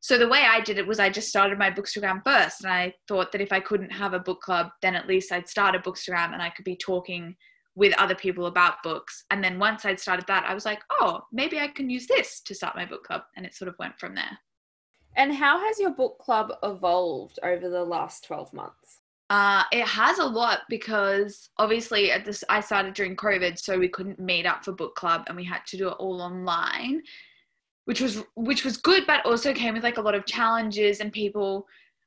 So 0.00 0.16
the 0.16 0.28
way 0.28 0.44
I 0.48 0.60
did 0.60 0.78
it 0.78 0.86
was 0.86 1.00
I 1.00 1.08
just 1.08 1.28
started 1.28 1.58
my 1.58 1.70
bookstagram 1.70 2.22
first. 2.24 2.62
And 2.62 2.72
I 2.72 2.92
thought 3.08 3.32
that 3.32 3.40
if 3.40 3.52
I 3.52 3.60
couldn't 3.60 3.90
have 3.90 4.12
a 4.12 4.20
book 4.20 4.40
club, 4.40 4.68
then 4.82 4.94
at 4.94 5.08
least 5.08 5.32
I'd 5.32 5.48
start 5.48 5.74
a 5.74 5.80
bookstagram 5.80 6.32
and 6.32 6.42
I 6.42 6.50
could 6.50 6.64
be 6.64 6.76
talking 6.76 7.34
with 7.78 7.94
other 7.96 8.16
people 8.16 8.46
about 8.46 8.82
books. 8.82 9.24
And 9.30 9.42
then 9.42 9.60
once 9.60 9.84
I'd 9.84 10.00
started 10.00 10.26
that, 10.26 10.44
I 10.44 10.52
was 10.52 10.64
like, 10.64 10.80
oh, 11.00 11.22
maybe 11.32 11.60
I 11.60 11.68
can 11.68 11.88
use 11.88 12.08
this 12.08 12.40
to 12.40 12.54
start 12.54 12.74
my 12.74 12.84
book 12.84 13.04
club. 13.04 13.22
And 13.36 13.46
it 13.46 13.54
sort 13.54 13.68
of 13.68 13.76
went 13.78 14.00
from 14.00 14.16
there. 14.16 14.36
And 15.16 15.32
how 15.32 15.64
has 15.64 15.78
your 15.78 15.92
book 15.92 16.18
club 16.18 16.52
evolved 16.64 17.38
over 17.44 17.68
the 17.68 17.84
last 17.84 18.24
12 18.24 18.52
months? 18.52 18.98
Uh, 19.30 19.62
it 19.70 19.86
has 19.86 20.18
a 20.18 20.24
lot 20.24 20.62
because 20.68 21.50
obviously 21.58 22.10
at 22.10 22.24
this 22.24 22.42
I 22.48 22.60
started 22.60 22.94
during 22.94 23.14
COVID, 23.14 23.56
so 23.56 23.78
we 23.78 23.88
couldn't 23.88 24.18
meet 24.18 24.44
up 24.44 24.64
for 24.64 24.72
book 24.72 24.96
club 24.96 25.24
and 25.28 25.36
we 25.36 25.44
had 25.44 25.64
to 25.66 25.76
do 25.76 25.88
it 25.88 25.96
all 26.00 26.20
online, 26.20 27.02
which 27.84 28.00
was 28.00 28.24
which 28.34 28.64
was 28.64 28.76
good, 28.76 29.06
but 29.06 29.24
also 29.24 29.52
came 29.52 29.74
with 29.74 29.84
like 29.84 29.98
a 29.98 30.02
lot 30.02 30.16
of 30.16 30.26
challenges 30.26 30.98
and 30.98 31.12
people 31.12 31.66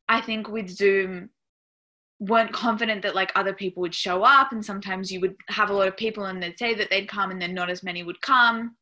I 0.09 0.19
think 0.19 0.49
with 0.49 0.67
Zoom 0.67 1.29
weren't 2.21 2.53
confident 2.53 3.01
that 3.01 3.15
like 3.15 3.31
other 3.35 3.53
people 3.53 3.81
would 3.81 3.95
show 3.95 4.23
up 4.23 4.51
and 4.51 4.63
sometimes 4.63 5.11
you 5.11 5.19
would 5.19 5.35
have 5.49 5.69
a 5.69 5.73
lot 5.73 5.87
of 5.87 5.97
people 5.97 6.25
and 6.25 6.41
they'd 6.41 6.57
say 6.57 6.73
that 6.73 6.89
they'd 6.89 7.09
come 7.09 7.31
and 7.31 7.41
then 7.41 7.53
not 7.53 7.69
as 7.69 7.83
many 7.83 8.03
would 8.03 8.21
come 8.21 8.75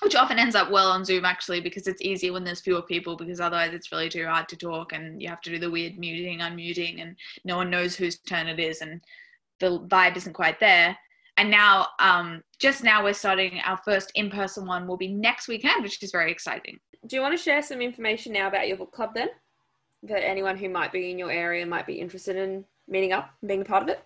which 0.00 0.14
often 0.14 0.38
ends 0.38 0.54
up 0.54 0.70
well 0.70 0.90
on 0.90 1.04
zoom 1.04 1.24
actually 1.24 1.60
because 1.60 1.86
it's 1.86 2.00
easier 2.00 2.32
when 2.32 2.44
there's 2.44 2.60
fewer 2.60 2.80
people 2.80 3.16
because 3.16 3.40
otherwise 3.40 3.74
it's 3.74 3.92
really 3.92 4.08
too 4.08 4.24
hard 4.26 4.48
to 4.48 4.56
talk 4.56 4.92
and 4.92 5.20
you 5.20 5.28
have 5.28 5.40
to 5.40 5.50
do 5.50 5.58
the 5.58 5.70
weird 5.70 5.98
muting 5.98 6.38
unmuting 6.38 7.02
and 7.02 7.16
no 7.44 7.56
one 7.56 7.68
knows 7.68 7.94
whose 7.94 8.20
turn 8.20 8.46
it 8.46 8.58
is 8.58 8.80
and 8.80 9.02
the 9.62 9.80
vibe 9.86 10.16
isn't 10.16 10.34
quite 10.34 10.60
there. 10.60 10.96
And 11.38 11.50
now 11.50 11.86
um, 11.98 12.42
just 12.60 12.84
now 12.84 13.02
we're 13.02 13.14
starting 13.14 13.60
our 13.64 13.78
first 13.84 14.12
in-person 14.14 14.66
one 14.66 14.86
will 14.86 14.98
be 14.98 15.12
next 15.12 15.48
weekend 15.48 15.82
which 15.82 16.02
is 16.02 16.10
very 16.10 16.30
exciting. 16.30 16.78
Do 17.06 17.16
you 17.16 17.22
want 17.22 17.36
to 17.36 17.42
share 17.42 17.62
some 17.62 17.80
information 17.80 18.32
now 18.32 18.48
about 18.48 18.68
your 18.68 18.76
book 18.76 18.92
club 18.92 19.10
then 19.14 19.28
that 20.02 20.26
anyone 20.26 20.56
who 20.56 20.68
might 20.68 20.92
be 20.92 21.10
in 21.10 21.18
your 21.18 21.30
area 21.30 21.64
might 21.64 21.86
be 21.86 21.94
interested 21.94 22.36
in 22.36 22.64
meeting 22.88 23.12
up 23.12 23.30
and 23.40 23.48
being 23.48 23.62
a 23.62 23.64
part 23.64 23.82
of 23.82 23.88
it? 23.88 24.02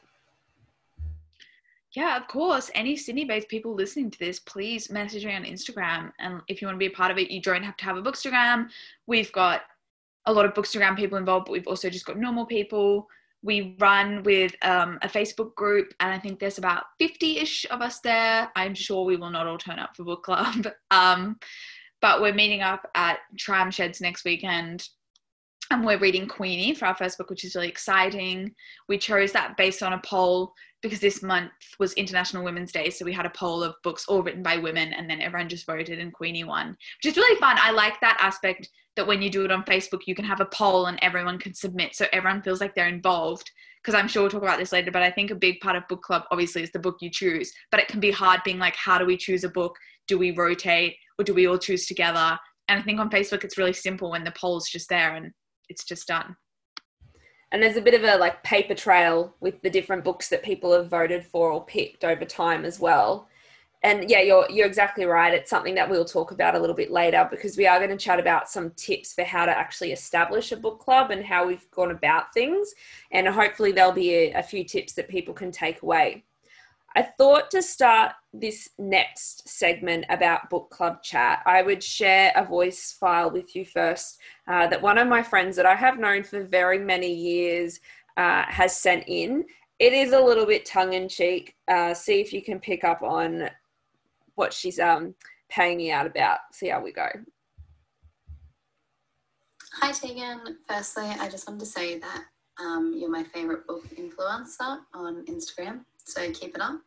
Yeah, 1.93 2.19
of 2.19 2.29
course. 2.29 2.71
Any 2.75 2.95
Sydney 2.95 3.25
based 3.25 3.49
people 3.49 3.75
listening 3.75 4.11
to 4.11 4.19
this, 4.19 4.39
please 4.39 4.91
message 4.91 5.25
me 5.25 5.35
on 5.35 5.45
Instagram. 5.45 6.13
And 6.19 6.43
if 6.47 6.61
you 6.61 6.69
want 6.69 6.77
to 6.77 6.79
be 6.79 6.93
a 6.93 6.97
part 6.97 7.11
of 7.11 7.17
it, 7.17 7.31
you 7.31 7.41
don't 7.41 7.63
have 7.63 7.77
to 7.79 7.85
have 7.85 7.97
a 7.97 8.03
Bookstagram. 8.03 8.69
We've 9.07 9.33
got 9.33 9.63
a 10.27 10.33
lot 10.33 10.45
of 10.45 10.53
Bookstagram 10.53 10.97
people 10.97 11.17
involved, 11.17 11.47
but 11.47 11.53
we've 11.53 11.67
also 11.67 11.89
just 11.89 12.05
got 12.05 12.19
normal 12.19 12.45
people. 12.45 13.09
We 13.43 13.77
run 13.79 14.23
with 14.25 14.55
um, 14.63 14.99
a 15.03 15.09
Facebook 15.09 15.55
group, 15.55 15.95
and 16.01 16.13
I 16.13 16.19
think 16.19 16.39
there's 16.39 16.59
about 16.59 16.85
50 16.99 17.39
ish 17.39 17.65
of 17.71 17.81
us 17.81 18.01
there. 18.01 18.51
I'm 18.57 18.75
sure 18.75 19.05
we 19.07 19.17
will 19.17 19.31
not 19.31 19.47
all 19.47 19.57
turn 19.57 19.79
up 19.79 19.97
for 19.97 20.05
book 20.05 20.23
club. 20.23 20.69
Um, 20.91 21.39
but 22.03 22.21
we're 22.21 22.35
meeting 22.35 22.61
up 22.61 22.89
at 22.95 23.21
Tramsheds 23.37 24.03
next 24.03 24.25
weekend 24.25 24.87
and 25.71 25.85
we're 25.85 25.99
reading 25.99 26.29
Queenie 26.29 26.75
for 26.75 26.87
our 26.87 26.95
first 26.95 27.19
book, 27.19 27.31
which 27.31 27.45
is 27.45 27.55
really 27.55 27.69
exciting. 27.69 28.55
We 28.89 28.99
chose 28.99 29.33
that 29.33 29.57
based 29.57 29.83
on 29.83 29.93
a 29.93 30.01
poll 30.05 30.53
because 30.83 31.01
this 31.01 31.23
month 31.23 31.51
was 31.79 31.93
International 31.95 32.45
Women's 32.45 32.73
Day. 32.73 32.91
So 32.91 33.05
we 33.05 33.13
had 33.13 33.27
a 33.27 33.31
poll 33.31 33.63
of 33.63 33.75
books 33.83 34.07
all 34.07 34.23
written 34.23 34.43
by 34.43 34.59
women, 34.59 34.93
and 34.93 35.09
then 35.09 35.21
everyone 35.21 35.49
just 35.49 35.67
voted, 35.67 35.99
and 35.99 36.13
Queenie 36.13 36.45
won, 36.45 36.69
which 36.69 37.13
is 37.13 37.17
really 37.17 37.39
fun. 37.41 37.57
I 37.61 37.71
like 37.71 38.01
that 38.01 38.19
aspect 38.21 38.69
that 38.97 39.07
when 39.07 39.21
you 39.23 39.31
do 39.31 39.45
it 39.45 39.53
on 39.53 39.63
Facebook, 39.65 40.03
you 40.07 40.15
can 40.15 40.25
have 40.25 40.41
a 40.41 40.47
poll 40.47 40.87
and 40.87 40.99
everyone 41.03 41.39
can 41.39 41.55
submit. 41.55 41.95
So 41.95 42.07
everyone 42.13 42.43
feels 42.43 42.61
like 42.61 42.75
they're 42.75 42.89
involved. 42.89 43.51
Because 43.83 44.01
I'm 44.01 44.09
sure 44.09 44.23
we'll 44.23 44.31
talk 44.31 44.43
about 44.43 44.59
this 44.59 44.73
later, 44.73 44.91
but 44.91 45.03
I 45.03 45.13
think 45.13 45.31
a 45.31 45.37
big 45.37 45.61
part 45.61 45.77
of 45.77 45.87
book 45.87 46.03
club 46.03 46.25
obviously 46.33 46.63
is 46.63 46.73
the 46.73 46.79
book 46.81 46.97
you 47.01 47.09
choose. 47.09 47.53
But 47.71 47.79
it 47.79 47.87
can 47.87 48.01
be 48.01 48.11
hard 48.11 48.41
being 48.45 48.59
like, 48.59 48.75
how 48.75 48.99
do 48.99 49.07
we 49.07 49.17
choose 49.17 49.45
a 49.45 49.49
book? 49.49 49.77
Do 50.09 50.19
we 50.19 50.33
rotate 50.33 50.97
or 51.19 51.25
do 51.25 51.33
we 51.33 51.47
all 51.47 51.59
choose 51.59 51.87
together? 51.87 52.37
And 52.67 52.81
I 52.81 52.83
think 52.83 52.99
on 52.99 53.11
Facebook, 53.11 53.45
it's 53.45 53.59
really 53.59 53.73
simple 53.73 54.11
when 54.11 54.25
the 54.25 54.33
poll's 54.33 54.69
just 54.69 54.89
there 54.89 55.15
and 55.15 55.31
it's 55.69 55.85
just 55.85 56.09
done. 56.09 56.37
And 57.53 57.63
there's 57.63 57.77
a 57.77 57.83
bit 57.83 57.95
of 57.95 58.03
a 58.03 58.17
like 58.17 58.43
paper 58.43 58.75
trail 58.75 59.35
with 59.41 59.63
the 59.63 59.71
different 59.71 60.05
books 60.05 60.29
that 60.29 60.43
people 60.43 60.73
have 60.73 60.91
voted 60.91 61.25
for 61.25 61.53
or 61.53 61.65
picked 61.65 62.05
over 62.05 62.25
time 62.25 62.65
as 62.65 62.81
well. 62.81 63.29
And 63.83 64.11
yeah, 64.11 64.21
you're 64.21 64.51
you're 64.51 64.67
exactly 64.67 65.05
right. 65.05 65.33
It's 65.33 65.51
something 65.51 65.75
that 65.77 65.89
we'll 65.89 66.05
talk 66.05 66.33
about 66.33 66.57
a 66.57 66.59
little 66.59 66.75
bit 66.75 66.91
later 66.91 67.29
because 67.31 67.57
we 67.57 67.67
are 67.67 67.79
going 67.79 67.97
to 67.97 67.97
chat 67.97 68.19
about 68.19 68.49
some 68.49 68.73
tips 68.77 69.13
for 69.13 69.23
how 69.23 69.47
to 69.47 69.57
actually 69.57 69.93
establish 69.93 70.51
a 70.51 70.57
book 70.57 70.81
club 70.81 71.13
and 71.13 71.25
how 71.25 71.47
we've 71.47 71.71
gone 71.71 71.93
about 71.93 72.35
things. 72.35 72.75
And 73.13 73.29
hopefully 73.29 73.71
there'll 73.71 73.93
be 73.93 74.13
a, 74.15 74.33
a 74.33 74.43
few 74.43 74.65
tips 74.65 74.95
that 74.95 75.09
people 75.09 75.35
can 75.35 75.53
take 75.53 75.83
away. 75.83 76.25
I 76.97 77.03
thought 77.03 77.51
to 77.51 77.63
start 77.63 78.13
this 78.33 78.71
next 78.79 79.47
segment 79.47 80.07
about 80.09 80.49
book 80.49 80.71
club 80.71 81.03
chat, 81.03 81.43
I 81.45 81.61
would 81.61 81.85
share 81.85 82.33
a 82.35 82.43
voice 82.43 82.97
file 82.99 83.31
with 83.31 83.55
you 83.55 83.67
first 83.67 84.19
uh, 84.49 84.67
that 84.69 84.81
one 84.81 84.97
of 84.97 85.07
my 85.07 85.23
friends 85.23 85.57
that 85.57 85.67
I 85.67 85.75
have 85.75 85.99
known 85.99 86.25
for 86.25 86.43
very 86.43 86.79
many 86.79 87.13
years 87.13 87.81
uh, 88.17 88.45
has 88.49 88.75
sent 88.75 89.05
in. 89.09 89.45
It 89.79 89.93
is 89.93 90.15
a 90.15 90.21
little 90.21 90.47
bit 90.47 90.65
tongue 90.65 90.95
in 90.95 91.07
cheek. 91.07 91.55
Uh, 91.69 91.93
see 91.93 92.23
if 92.23 92.33
you 92.33 92.43
can 92.43 92.59
pick 92.59 92.83
up 92.83 93.03
on 93.03 93.51
what 94.37 94.55
she's 94.55 94.81
um, 94.81 95.15
paying 95.51 95.77
me 95.77 95.93
out 95.93 96.07
about. 96.07 96.39
See 96.53 96.69
how 96.69 96.83
we 96.83 96.93
go. 96.93 97.09
Hi, 99.75 99.93
Teagan. 99.93 100.57
Firstly, 100.67 101.05
I 101.21 101.29
just 101.29 101.47
wanted 101.47 101.61
to 101.61 101.67
say 101.67 101.99
that 101.99 102.25
um, 102.59 102.95
you're 102.97 103.11
my 103.11 103.23
favorite 103.23 103.67
book 103.67 103.85
influencer 103.99 104.79
on 104.95 105.27
Instagram, 105.27 105.85
so 106.07 106.31
keep 106.33 106.55
it 106.55 106.61
up. 106.61 106.81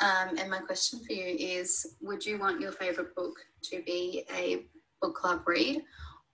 Um, 0.00 0.38
and 0.38 0.48
my 0.50 0.58
question 0.60 1.00
for 1.04 1.12
you 1.12 1.36
is 1.38 1.96
Would 2.00 2.24
you 2.24 2.38
want 2.38 2.60
your 2.60 2.72
favourite 2.72 3.14
book 3.14 3.34
to 3.64 3.82
be 3.82 4.24
a 4.34 4.64
book 5.02 5.14
club 5.14 5.42
read, 5.46 5.82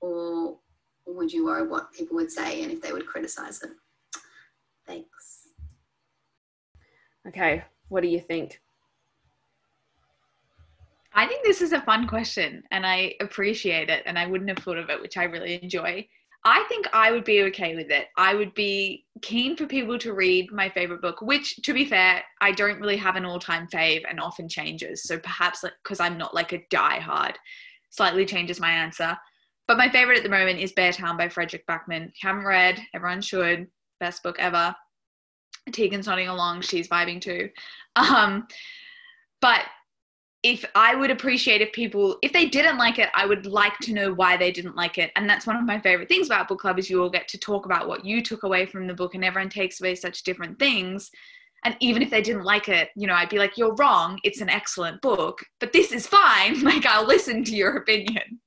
or 0.00 0.58
would 1.06 1.32
you 1.32 1.46
worry 1.46 1.66
what 1.66 1.92
people 1.92 2.16
would 2.16 2.30
say 2.30 2.62
and 2.62 2.72
if 2.72 2.80
they 2.80 2.92
would 2.92 3.06
criticise 3.06 3.62
it? 3.62 3.70
Thanks. 4.86 5.48
Okay, 7.26 7.64
what 7.88 8.02
do 8.02 8.08
you 8.08 8.20
think? 8.20 8.60
I 11.12 11.26
think 11.26 11.44
this 11.44 11.62
is 11.62 11.72
a 11.72 11.80
fun 11.80 12.06
question 12.06 12.62
and 12.70 12.86
I 12.86 13.14
appreciate 13.20 13.88
it 13.88 14.02
and 14.04 14.18
I 14.18 14.26
wouldn't 14.26 14.50
have 14.50 14.58
thought 14.58 14.76
of 14.76 14.90
it, 14.90 15.00
which 15.00 15.16
I 15.16 15.24
really 15.24 15.58
enjoy. 15.62 16.06
I 16.48 16.64
think 16.68 16.86
I 16.92 17.10
would 17.10 17.24
be 17.24 17.42
okay 17.42 17.74
with 17.74 17.90
it. 17.90 18.06
I 18.16 18.32
would 18.36 18.54
be 18.54 19.04
keen 19.20 19.56
for 19.56 19.66
people 19.66 19.98
to 19.98 20.14
read 20.14 20.52
my 20.52 20.68
favorite 20.68 21.02
book, 21.02 21.20
which, 21.20 21.56
to 21.56 21.74
be 21.74 21.84
fair, 21.84 22.22
I 22.40 22.52
don't 22.52 22.80
really 22.80 22.96
have 22.98 23.16
an 23.16 23.24
all 23.24 23.40
time 23.40 23.66
fave 23.66 24.04
and 24.08 24.20
often 24.20 24.48
changes. 24.48 25.02
So 25.02 25.18
perhaps 25.18 25.64
because 25.82 25.98
I'm 25.98 26.16
not 26.16 26.34
like 26.34 26.52
a 26.52 26.64
die 26.70 27.00
hard, 27.00 27.36
slightly 27.90 28.24
changes 28.24 28.60
my 28.60 28.70
answer. 28.70 29.18
But 29.66 29.76
my 29.76 29.90
favorite 29.90 30.18
at 30.18 30.22
the 30.22 30.28
moment 30.28 30.60
is 30.60 30.72
Beartown 30.72 31.18
by 31.18 31.28
Fredrik 31.28 31.66
Backman. 31.66 32.12
Haven't 32.22 32.46
read, 32.46 32.80
everyone 32.94 33.22
should. 33.22 33.66
Best 33.98 34.22
book 34.22 34.36
ever. 34.38 34.72
Teagan's 35.72 36.06
nodding 36.06 36.28
along, 36.28 36.60
she's 36.60 36.88
vibing 36.88 37.20
too. 37.20 37.50
Um, 37.96 38.46
but 39.40 39.62
if 40.46 40.64
I 40.76 40.94
would 40.94 41.10
appreciate 41.10 41.60
if 41.60 41.72
people, 41.72 42.18
if 42.22 42.32
they 42.32 42.46
didn't 42.46 42.78
like 42.78 43.00
it, 43.00 43.08
I 43.14 43.26
would 43.26 43.46
like 43.46 43.76
to 43.80 43.92
know 43.92 44.14
why 44.14 44.36
they 44.36 44.52
didn't 44.52 44.76
like 44.76 44.96
it. 44.96 45.10
And 45.16 45.28
that's 45.28 45.44
one 45.44 45.56
of 45.56 45.64
my 45.64 45.80
favorite 45.80 46.08
things 46.08 46.28
about 46.28 46.46
book 46.46 46.60
club 46.60 46.78
is 46.78 46.88
you 46.88 47.02
all 47.02 47.10
get 47.10 47.26
to 47.28 47.38
talk 47.38 47.66
about 47.66 47.88
what 47.88 48.04
you 48.04 48.22
took 48.22 48.44
away 48.44 48.64
from 48.64 48.86
the 48.86 48.94
book 48.94 49.16
and 49.16 49.24
everyone 49.24 49.50
takes 49.50 49.80
away 49.80 49.96
such 49.96 50.22
different 50.22 50.56
things. 50.60 51.10
And 51.64 51.76
even 51.80 52.00
if 52.00 52.10
they 52.10 52.22
didn't 52.22 52.44
like 52.44 52.68
it, 52.68 52.90
you 52.94 53.08
know, 53.08 53.14
I'd 53.14 53.28
be 53.28 53.40
like, 53.40 53.58
you're 53.58 53.74
wrong. 53.74 54.20
It's 54.22 54.40
an 54.40 54.48
excellent 54.48 55.02
book, 55.02 55.44
but 55.58 55.72
this 55.72 55.90
is 55.90 56.06
fine. 56.06 56.62
Like, 56.62 56.86
I'll 56.86 57.08
listen 57.08 57.42
to 57.42 57.56
your 57.56 57.78
opinion. 57.78 58.38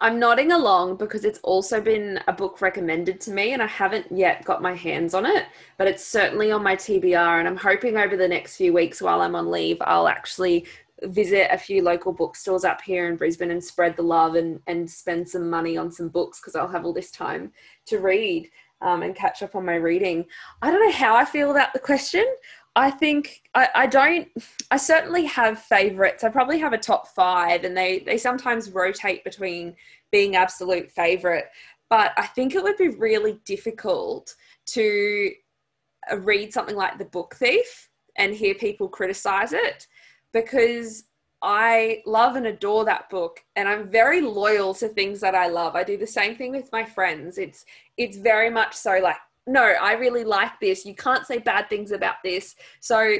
I'm 0.00 0.20
nodding 0.20 0.52
along 0.52 0.96
because 0.96 1.24
it's 1.24 1.40
also 1.40 1.80
been 1.80 2.20
a 2.28 2.32
book 2.32 2.60
recommended 2.60 3.20
to 3.22 3.32
me 3.32 3.52
and 3.52 3.60
I 3.60 3.66
haven't 3.66 4.06
yet 4.12 4.44
got 4.44 4.62
my 4.62 4.72
hands 4.72 5.12
on 5.12 5.26
it, 5.26 5.46
but 5.76 5.88
it's 5.88 6.04
certainly 6.04 6.52
on 6.52 6.62
my 6.62 6.76
TBR. 6.76 7.40
And 7.40 7.48
I'm 7.48 7.56
hoping 7.56 7.96
over 7.96 8.16
the 8.16 8.28
next 8.28 8.56
few 8.56 8.72
weeks 8.72 9.02
while 9.02 9.20
I'm 9.20 9.34
on 9.34 9.50
leave, 9.50 9.78
I'll 9.80 10.06
actually 10.06 10.66
visit 11.02 11.48
a 11.52 11.58
few 11.58 11.82
local 11.82 12.12
bookstores 12.12 12.64
up 12.64 12.80
here 12.80 13.08
in 13.08 13.16
Brisbane 13.16 13.50
and 13.50 13.62
spread 13.62 13.96
the 13.96 14.02
love 14.02 14.36
and, 14.36 14.60
and 14.68 14.88
spend 14.88 15.28
some 15.28 15.50
money 15.50 15.76
on 15.76 15.90
some 15.90 16.08
books 16.08 16.40
because 16.40 16.54
I'll 16.54 16.68
have 16.68 16.84
all 16.84 16.92
this 16.92 17.10
time 17.10 17.52
to 17.86 17.98
read 17.98 18.48
um, 18.80 19.02
and 19.02 19.16
catch 19.16 19.42
up 19.42 19.56
on 19.56 19.64
my 19.64 19.74
reading. 19.74 20.26
I 20.62 20.70
don't 20.70 20.84
know 20.84 20.92
how 20.92 21.16
I 21.16 21.24
feel 21.24 21.50
about 21.50 21.72
the 21.72 21.78
question. 21.80 22.26
I 22.78 22.92
think 22.92 23.42
I, 23.56 23.68
I 23.74 23.86
don't 23.88 24.28
I 24.70 24.76
certainly 24.76 25.24
have 25.24 25.58
favorites. 25.58 26.22
I 26.22 26.28
probably 26.28 26.60
have 26.60 26.72
a 26.72 26.78
top 26.78 27.08
five 27.08 27.64
and 27.64 27.76
they 27.76 27.98
they 27.98 28.16
sometimes 28.16 28.70
rotate 28.70 29.24
between 29.24 29.74
being 30.12 30.36
absolute 30.36 30.88
favorite. 30.92 31.46
But 31.90 32.12
I 32.16 32.26
think 32.26 32.54
it 32.54 32.62
would 32.62 32.76
be 32.76 32.88
really 32.90 33.40
difficult 33.44 34.32
to 34.66 35.32
uh, 36.12 36.20
read 36.20 36.52
something 36.52 36.76
like 36.76 36.98
The 36.98 37.06
Book 37.06 37.34
Thief 37.34 37.88
and 38.14 38.32
hear 38.32 38.54
people 38.54 38.88
criticize 38.88 39.52
it 39.52 39.88
because 40.32 41.04
I 41.42 42.02
love 42.06 42.36
and 42.36 42.46
adore 42.46 42.84
that 42.84 43.10
book 43.10 43.40
and 43.56 43.68
I'm 43.68 43.90
very 43.90 44.20
loyal 44.20 44.72
to 44.74 44.86
things 44.88 45.20
that 45.20 45.34
I 45.34 45.48
love. 45.48 45.74
I 45.74 45.82
do 45.82 45.96
the 45.96 46.06
same 46.06 46.36
thing 46.36 46.52
with 46.52 46.70
my 46.70 46.84
friends. 46.84 47.38
It's 47.38 47.64
it's 47.96 48.18
very 48.18 48.50
much 48.50 48.74
so 48.74 49.00
like 49.02 49.16
no, 49.48 49.62
I 49.62 49.94
really 49.94 50.24
like 50.24 50.60
this. 50.60 50.84
You 50.84 50.94
can't 50.94 51.26
say 51.26 51.38
bad 51.38 51.68
things 51.68 51.90
about 51.90 52.16
this. 52.22 52.54
So, 52.80 53.16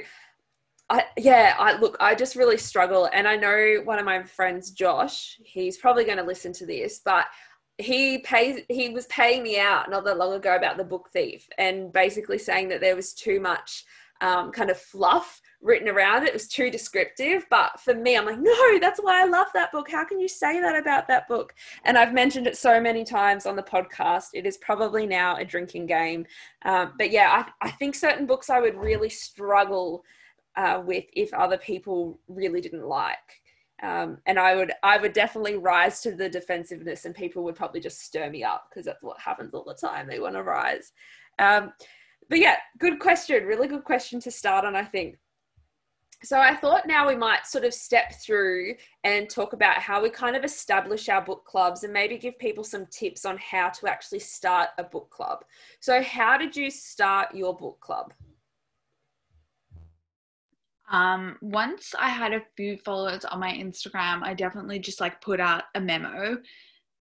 I, 0.91 1.05
yeah, 1.17 1.55
I 1.59 1.79
look, 1.79 1.97
I 2.01 2.15
just 2.15 2.37
really 2.37 2.57
struggle. 2.57 3.09
And 3.13 3.27
I 3.27 3.37
know 3.37 3.81
one 3.85 3.99
of 3.99 4.05
my 4.05 4.23
friends, 4.23 4.71
Josh, 4.71 5.39
he's 5.45 5.79
probably 5.79 6.05
going 6.05 6.19
to 6.19 6.25
listen 6.25 6.53
to 6.55 6.67
this, 6.67 7.01
but 7.05 7.27
he 7.79 8.19
pays, 8.19 8.61
he 8.69 8.91
was 8.91 9.07
paying 9.07 9.43
me 9.43 9.59
out 9.59 9.91
not 9.91 10.05
that 10.05 10.19
long 10.19 10.35
ago 10.35 10.57
about 10.57 10.77
the 10.77 10.85
book 10.85 11.09
thief 11.13 11.49
and 11.59 11.93
basically 11.93 12.39
saying 12.39 12.69
that 12.69 12.81
there 12.81 12.97
was 12.97 13.13
too 13.13 13.41
much 13.41 13.85
um, 14.21 14.51
kind 14.51 14.71
of 14.71 14.79
fluff 14.79 15.41
written 15.61 15.89
around 15.89 16.23
it. 16.23 16.29
It 16.29 16.35
was 16.35 16.47
too 16.47 16.71
descriptive. 16.71 17.47
But 17.51 17.81
for 17.81 17.95
me, 17.95 18.17
I'm 18.17 18.27
like, 18.27 18.39
no, 18.39 18.79
that's 18.79 19.01
why 19.01 19.23
I 19.23 19.27
love 19.27 19.49
that 19.55 19.73
book. 19.73 19.91
How 19.91 20.05
can 20.05 20.21
you 20.21 20.29
say 20.29 20.61
that 20.61 20.77
about 20.77 21.09
that 21.09 21.29
book? 21.29 21.55
And 21.85 21.99
I've 21.99 22.15
mentioned 22.15 22.47
it 22.47 22.57
so 22.57 22.81
many 22.81 23.05
times 23.05 23.47
on 23.47 23.57
the 23.57 23.63
podcast. 23.63 24.29
It 24.35 24.47
is 24.47 24.57
probably 24.59 25.07
now 25.07 25.37
a 25.37 25.45
drinking 25.45 25.87
game. 25.87 26.27
Um, 26.65 26.93
but 26.99 27.11
yeah, 27.11 27.45
I, 27.61 27.67
I, 27.67 27.71
think 27.73 27.95
certain 27.95 28.27
books 28.27 28.51
I 28.51 28.61
would 28.61 28.77
really 28.77 29.09
struggle 29.09 30.05
uh, 30.57 30.83
with 30.85 31.05
if 31.13 31.33
other 31.35 31.59
people 31.59 32.21
really 32.29 32.61
didn't 32.61 32.87
like. 32.87 33.17
Um, 33.83 34.19
and 34.27 34.39
I 34.41 34.57
would, 34.57 34.73
I 34.83 34.99
would 34.99 35.13
definitely 35.13 35.57
rise 35.57 36.01
to 36.01 36.13
the 36.13 36.29
defensiveness, 36.29 37.05
and 37.05 37.15
people 37.15 37.45
would 37.45 37.55
probably 37.55 37.81
just 37.81 38.01
stir 38.01 38.29
me 38.29 38.43
up 38.43 38.67
because 38.69 38.85
that's 38.85 39.03
what 39.05 39.21
happens 39.21 39.55
all 39.55 39.63
the 39.63 39.75
time. 39.75 40.09
They 40.09 40.19
want 40.19 40.35
to 40.35 40.43
rise. 40.43 40.93
Um, 41.39 41.73
but 42.29 42.41
yeah, 42.41 42.57
good 42.79 42.99
question. 42.99 43.45
Really 43.45 43.69
good 43.69 43.85
question 43.85 44.21
to 44.21 44.33
start 44.33 44.65
on. 44.65 44.75
I 44.75 44.83
think 44.83 45.17
so 46.25 46.39
I 46.41 46.55
thought 46.55 46.87
now 46.87 47.07
we 47.07 47.15
might 47.15 47.47
sort 47.47 47.65
of 47.65 47.73
step 47.73 48.15
through 48.21 48.75
and 49.05 49.31
talk 49.31 49.53
about 49.53 49.77
how 49.77 50.03
we 50.03 50.11
kind 50.11 50.35
of 50.35 50.45
establish 50.45 51.09
our 51.09 51.23
book 51.23 51.45
clubs 51.45 51.85
and 51.85 51.93
maybe 51.93 52.19
give 52.19 52.39
people 52.39 52.65
some 52.65 52.87
tips 52.87 53.25
on 53.25 53.39
how 53.39 53.69
to 53.71 53.87
actually 53.87 54.19
start 54.19 54.71
a 54.79 54.85
book 54.85 55.11
club. 55.11 55.45
So 55.81 56.03
how 56.03 56.37
did 56.37 56.57
you 56.57 56.71
start 56.71 57.35
your 57.35 57.57
book 57.57 57.79
club? 57.81 58.13
Um, 60.91 61.37
once 61.41 61.95
I 61.99 62.09
had 62.09 62.33
a 62.33 62.43
few 62.57 62.79
followers 62.79 63.25
on 63.25 63.39
my 63.39 63.53
Instagram, 63.53 64.23
I 64.23 64.35
definitely 64.35 64.79
just 64.81 65.01
like 65.01 65.21
put 65.21 65.39
out 65.39 65.65
a 65.75 65.81
memo. 65.81 66.39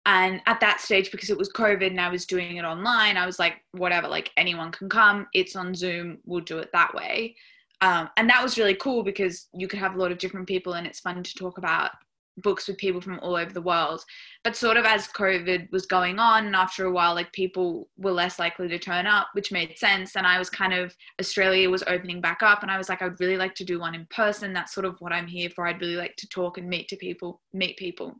And 0.07 0.41
at 0.45 0.59
that 0.59 0.81
stage, 0.81 1.09
because 1.11 1.29
it 1.29 1.37
was 1.37 1.51
COVID 1.53 1.87
and 1.87 2.01
I 2.01 2.09
was 2.09 2.25
doing 2.25 2.57
it 2.57 2.65
online, 2.65 3.17
I 3.17 3.25
was 3.25 3.39
like, 3.39 3.63
whatever, 3.71 4.07
like 4.07 4.31
anyone 4.37 4.71
can 4.71 4.89
come, 4.89 5.27
it's 5.33 5.55
on 5.55 5.73
Zoom, 5.73 6.19
we'll 6.25 6.41
do 6.41 6.59
it 6.59 6.69
that 6.73 6.93
way. 6.93 7.35
Um, 7.81 8.09
and 8.17 8.29
that 8.29 8.43
was 8.43 8.57
really 8.57 8.75
cool 8.75 9.03
because 9.03 9.47
you 9.53 9.67
could 9.67 9.79
have 9.79 9.95
a 9.95 9.97
lot 9.99 10.11
of 10.11 10.17
different 10.17 10.47
people 10.47 10.73
and 10.73 10.87
it's 10.87 10.99
fun 10.99 11.21
to 11.21 11.33
talk 11.35 11.57
about 11.57 11.91
books 12.37 12.67
with 12.67 12.77
people 12.77 12.99
from 13.01 13.19
all 13.19 13.35
over 13.35 13.51
the 13.51 13.61
world. 13.61 14.03
But 14.43 14.55
sort 14.55 14.77
of 14.77 14.85
as 14.85 15.07
covid 15.07 15.71
was 15.71 15.85
going 15.85 16.19
on 16.19 16.45
and 16.45 16.55
after 16.55 16.85
a 16.85 16.91
while 16.91 17.15
like 17.15 17.31
people 17.31 17.87
were 17.97 18.11
less 18.11 18.39
likely 18.39 18.67
to 18.67 18.79
turn 18.79 19.07
up 19.07 19.27
which 19.33 19.51
made 19.51 19.77
sense. 19.77 20.15
And 20.15 20.27
i 20.27 20.37
was 20.37 20.49
kind 20.49 20.73
of 20.73 20.95
australia 21.19 21.69
was 21.69 21.83
opening 21.87 22.21
back 22.21 22.41
up 22.41 22.61
and 22.61 22.71
i 22.71 22.77
was 22.77 22.89
like 22.89 23.01
i'd 23.01 23.19
really 23.19 23.37
like 23.37 23.55
to 23.55 23.65
do 23.65 23.79
one 23.79 23.95
in 23.95 24.05
person. 24.09 24.53
That's 24.53 24.73
sort 24.73 24.85
of 24.85 24.95
what 24.99 25.13
i'm 25.13 25.27
here 25.27 25.49
for. 25.49 25.67
I'd 25.67 25.81
really 25.81 25.95
like 25.95 26.15
to 26.17 26.27
talk 26.27 26.57
and 26.57 26.67
meet 26.67 26.87
to 26.89 26.97
people 26.97 27.41
meet 27.53 27.77
people. 27.77 28.15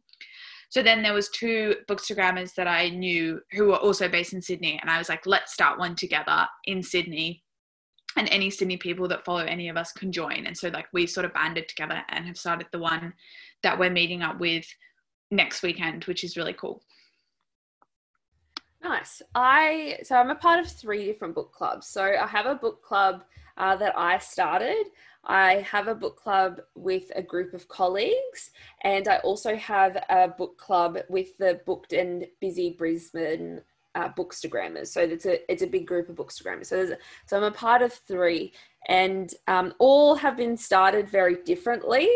So 0.69 0.81
then 0.83 1.03
there 1.03 1.13
was 1.13 1.29
two 1.29 1.75
bookstagrammers 1.87 2.53
that 2.55 2.67
i 2.67 2.89
knew 2.89 3.39
who 3.51 3.67
were 3.67 3.77
also 3.77 4.09
based 4.09 4.33
in 4.33 4.41
sydney 4.41 4.79
and 4.81 4.89
i 4.89 4.97
was 4.97 5.09
like 5.09 5.25
let's 5.25 5.53
start 5.53 5.79
one 5.79 5.95
together 5.95 6.45
in 6.65 6.81
sydney 6.81 7.44
and 8.15 8.30
any 8.30 8.49
Sydney 8.49 8.78
people 8.78 9.08
that 9.10 9.25
follow 9.25 9.43
any 9.43 9.69
of 9.69 9.78
us 9.78 9.91
can 9.91 10.12
join. 10.12 10.45
And 10.45 10.58
so 10.58 10.69
like 10.69 10.88
we 10.93 11.06
sort 11.06 11.25
of 11.25 11.34
banded 11.34 11.67
together 11.67 12.01
and 12.10 12.25
have 12.25 12.38
started 12.38 12.67
the 12.71 12.80
one 12.80 13.13
that 13.63 13.78
we're 13.78 13.89
meeting 13.89 14.21
up 14.21 14.39
with 14.39 14.65
next 15.32 15.63
weekend, 15.63 16.06
which 16.06 16.23
is 16.23 16.38
really 16.38 16.54
cool. 16.54 16.82
Nice. 18.84 19.21
I 19.34 19.97
so 20.04 20.15
I'm 20.15 20.30
a 20.30 20.36
part 20.36 20.60
of 20.60 20.71
three 20.71 21.06
different 21.06 21.34
book 21.34 21.51
clubs. 21.51 21.88
So 21.88 22.04
I 22.04 22.28
have 22.28 22.45
a 22.45 22.56
book 22.56 22.84
club 22.84 23.23
uh, 23.58 23.75
that 23.78 23.97
I 23.97 24.19
started. 24.19 24.86
I 25.23 25.56
have 25.71 25.88
a 25.88 25.95
book 25.95 26.17
club 26.17 26.62
with 26.75 27.12
a 27.15 27.23
group 27.23 27.56
of 27.56 27.67
colleagues, 27.67 28.51
and 28.84 29.08
I 29.08 29.17
also 29.17 29.56
have 29.56 29.97
a 30.10 30.28
book 30.28 30.60
club 30.60 30.99
with 31.10 31.36
the 31.39 31.62
Booked 31.65 31.93
and 31.93 32.28
Busy 32.39 32.75
Brisbane 32.78 33.62
uh, 33.95 34.10
bookstagrammers. 34.10 34.88
So 34.88 35.01
it's 35.01 35.25
a 35.25 35.51
it's 35.51 35.63
a 35.63 35.67
big 35.67 35.88
group 35.88 36.10
of 36.10 36.15
bookstagrammers. 36.15 36.67
So 36.67 36.81
a, 36.84 36.97
so 37.25 37.38
I'm 37.38 37.43
a 37.43 37.51
part 37.51 37.81
of 37.81 37.93
three, 37.93 38.53
and 38.88 39.34
um, 39.47 39.73
all 39.79 40.15
have 40.15 40.38
been 40.38 40.58
started 40.58 41.10
very 41.10 41.38
differently. 41.43 42.10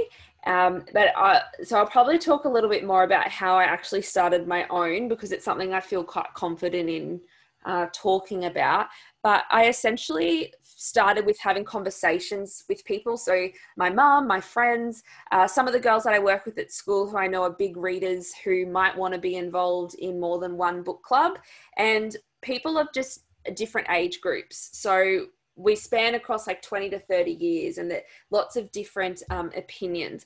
Um, 0.45 0.85
but 0.93 1.09
I, 1.17 1.41
so 1.63 1.77
I'll 1.77 1.85
probably 1.85 2.17
talk 2.17 2.45
a 2.45 2.49
little 2.49 2.69
bit 2.69 2.85
more 2.85 3.03
about 3.03 3.27
how 3.27 3.57
I 3.57 3.63
actually 3.63 4.01
started 4.01 4.47
my 4.47 4.65
own 4.69 5.09
because 5.09 5.31
it's 5.31 5.43
something 5.43 5.73
I 5.73 5.81
feel 5.81 6.03
quite 6.03 6.33
confident 6.33 6.89
in 6.89 7.21
uh, 7.65 7.87
talking 7.93 8.45
about. 8.45 8.87
But 9.21 9.43
I 9.51 9.67
essentially 9.67 10.53
started 10.79 11.25
with 11.25 11.37
having 11.37 11.65
conversations 11.65 12.63
with 12.69 12.85
people. 12.85 13.17
So, 13.17 13.49
my 13.75 13.89
mum, 13.89 14.27
my 14.27 14.39
friends, 14.39 15.03
uh, 15.31 15.45
some 15.45 15.67
of 15.67 15.73
the 15.73 15.79
girls 15.79 16.03
that 16.05 16.13
I 16.13 16.19
work 16.19 16.45
with 16.45 16.57
at 16.57 16.71
school 16.71 17.09
who 17.09 17.17
I 17.17 17.27
know 17.27 17.43
are 17.43 17.49
big 17.49 17.75
readers 17.75 18.31
who 18.45 18.65
might 18.65 18.97
want 18.97 19.13
to 19.13 19.19
be 19.19 19.35
involved 19.35 19.95
in 19.95 20.21
more 20.21 20.39
than 20.39 20.55
one 20.55 20.81
book 20.81 21.03
club, 21.03 21.33
and 21.75 22.15
people 22.41 22.77
of 22.77 22.87
just 22.93 23.25
different 23.55 23.89
age 23.89 24.21
groups. 24.21 24.69
So, 24.71 25.27
we 25.57 25.75
span 25.75 26.15
across 26.15 26.47
like 26.47 26.61
20 26.61 26.91
to 26.91 26.99
30 26.99 27.31
years 27.31 27.77
and 27.77 27.91
that 27.91 28.05
lots 28.31 28.55
of 28.55 28.71
different 28.71 29.21
um, 29.29 29.51
opinions. 29.57 30.25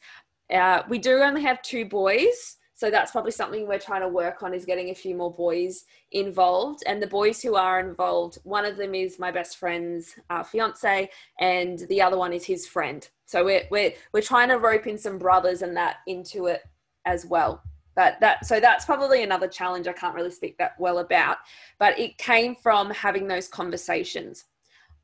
Uh, 0.53 0.83
we 0.87 0.99
do 0.99 1.23
only 1.23 1.41
have 1.41 1.59
two 1.63 1.85
boys. 1.85 2.57
So 2.75 2.89
that's 2.89 3.11
probably 3.11 3.31
something 3.31 3.67
we're 3.67 3.79
trying 3.79 4.01
to 4.01 4.07
work 4.07 4.41
on 4.41 4.53
is 4.53 4.65
getting 4.65 4.89
a 4.89 4.95
few 4.95 5.15
more 5.15 5.33
boys 5.33 5.85
involved. 6.11 6.83
And 6.87 7.01
the 7.01 7.07
boys 7.07 7.41
who 7.41 7.55
are 7.55 7.79
involved, 7.79 8.39
one 8.43 8.65
of 8.65 8.77
them 8.77 8.95
is 8.95 9.19
my 9.19 9.31
best 9.31 9.57
friend's 9.57 10.15
uh, 10.29 10.43
fiance, 10.43 11.09
and 11.39 11.79
the 11.89 12.01
other 12.01 12.17
one 12.17 12.33
is 12.33 12.45
his 12.45 12.67
friend. 12.67 13.07
So 13.25 13.45
we're 13.45 13.63
we're 13.69 13.93
we're 14.11 14.21
trying 14.21 14.49
to 14.49 14.57
rope 14.57 14.87
in 14.87 14.97
some 14.97 15.17
brothers 15.17 15.61
and 15.61 15.77
that 15.77 15.97
into 16.07 16.47
it 16.47 16.61
as 17.05 17.25
well. 17.25 17.61
But 17.95 18.19
that 18.21 18.45
so 18.45 18.59
that's 18.59 18.85
probably 18.85 19.23
another 19.23 19.47
challenge 19.47 19.87
I 19.87 19.93
can't 19.93 20.15
really 20.15 20.31
speak 20.31 20.57
that 20.57 20.73
well 20.79 20.97
about. 20.97 21.37
But 21.77 21.99
it 21.99 22.17
came 22.17 22.55
from 22.55 22.89
having 22.89 23.27
those 23.27 23.47
conversations. 23.47 24.45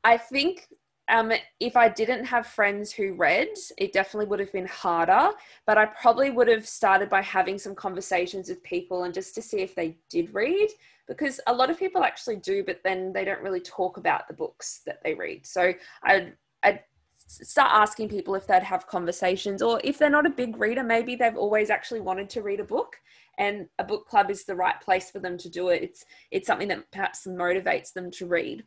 I 0.02 0.16
think 0.16 0.66
um, 1.10 1.32
if 1.58 1.76
I 1.76 1.88
didn't 1.88 2.24
have 2.24 2.46
friends 2.46 2.92
who 2.92 3.14
read, 3.14 3.48
it 3.76 3.92
definitely 3.92 4.26
would 4.26 4.40
have 4.40 4.52
been 4.52 4.66
harder. 4.66 5.30
But 5.66 5.76
I 5.76 5.86
probably 5.86 6.30
would 6.30 6.48
have 6.48 6.66
started 6.66 7.08
by 7.08 7.20
having 7.20 7.58
some 7.58 7.74
conversations 7.74 8.48
with 8.48 8.62
people 8.62 9.04
and 9.04 9.12
just 9.12 9.34
to 9.34 9.42
see 9.42 9.58
if 9.58 9.74
they 9.74 9.98
did 10.08 10.32
read, 10.32 10.68
because 11.08 11.40
a 11.46 11.52
lot 11.52 11.70
of 11.70 11.78
people 11.78 12.04
actually 12.04 12.36
do, 12.36 12.62
but 12.64 12.80
then 12.84 13.12
they 13.12 13.24
don't 13.24 13.42
really 13.42 13.60
talk 13.60 13.96
about 13.96 14.28
the 14.28 14.34
books 14.34 14.82
that 14.86 15.02
they 15.02 15.14
read. 15.14 15.44
So 15.46 15.74
I'd, 16.04 16.34
I'd 16.62 16.84
start 17.26 17.72
asking 17.72 18.08
people 18.08 18.34
if 18.36 18.46
they'd 18.46 18.62
have 18.62 18.86
conversations, 18.86 19.62
or 19.62 19.80
if 19.82 19.98
they're 19.98 20.10
not 20.10 20.26
a 20.26 20.30
big 20.30 20.56
reader, 20.58 20.84
maybe 20.84 21.16
they've 21.16 21.36
always 21.36 21.70
actually 21.70 22.00
wanted 22.00 22.30
to 22.30 22.42
read 22.42 22.60
a 22.60 22.64
book. 22.64 22.96
And 23.38 23.68
a 23.78 23.84
book 23.84 24.06
club 24.06 24.30
is 24.30 24.44
the 24.44 24.54
right 24.54 24.78
place 24.82 25.10
for 25.10 25.18
them 25.18 25.38
to 25.38 25.48
do 25.48 25.70
it. 25.70 25.82
It's 25.82 26.04
it's 26.30 26.46
something 26.46 26.68
that 26.68 26.90
perhaps 26.90 27.26
motivates 27.26 27.92
them 27.92 28.10
to 28.12 28.26
read 28.26 28.64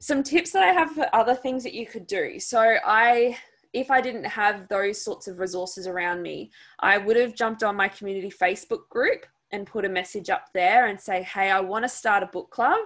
some 0.00 0.22
tips 0.22 0.52
that 0.52 0.62
I 0.62 0.72
have 0.72 0.92
for 0.92 1.08
other 1.14 1.34
things 1.34 1.64
that 1.64 1.74
you 1.74 1.86
could 1.86 2.06
do. 2.06 2.38
So 2.38 2.76
I 2.84 3.36
if 3.74 3.90
I 3.90 4.00
didn't 4.00 4.24
have 4.24 4.66
those 4.68 5.04
sorts 5.04 5.28
of 5.28 5.38
resources 5.38 5.86
around 5.86 6.22
me, 6.22 6.50
I 6.80 6.96
would 6.96 7.16
have 7.16 7.34
jumped 7.34 7.62
on 7.62 7.76
my 7.76 7.88
community 7.88 8.30
Facebook 8.30 8.88
group 8.88 9.26
and 9.52 9.66
put 9.66 9.84
a 9.84 9.88
message 9.88 10.30
up 10.30 10.46
there 10.54 10.86
and 10.86 10.98
say, 11.00 11.22
"Hey, 11.22 11.50
I 11.50 11.60
want 11.60 11.84
to 11.84 11.88
start 11.88 12.22
a 12.22 12.26
book 12.26 12.50
club." 12.50 12.78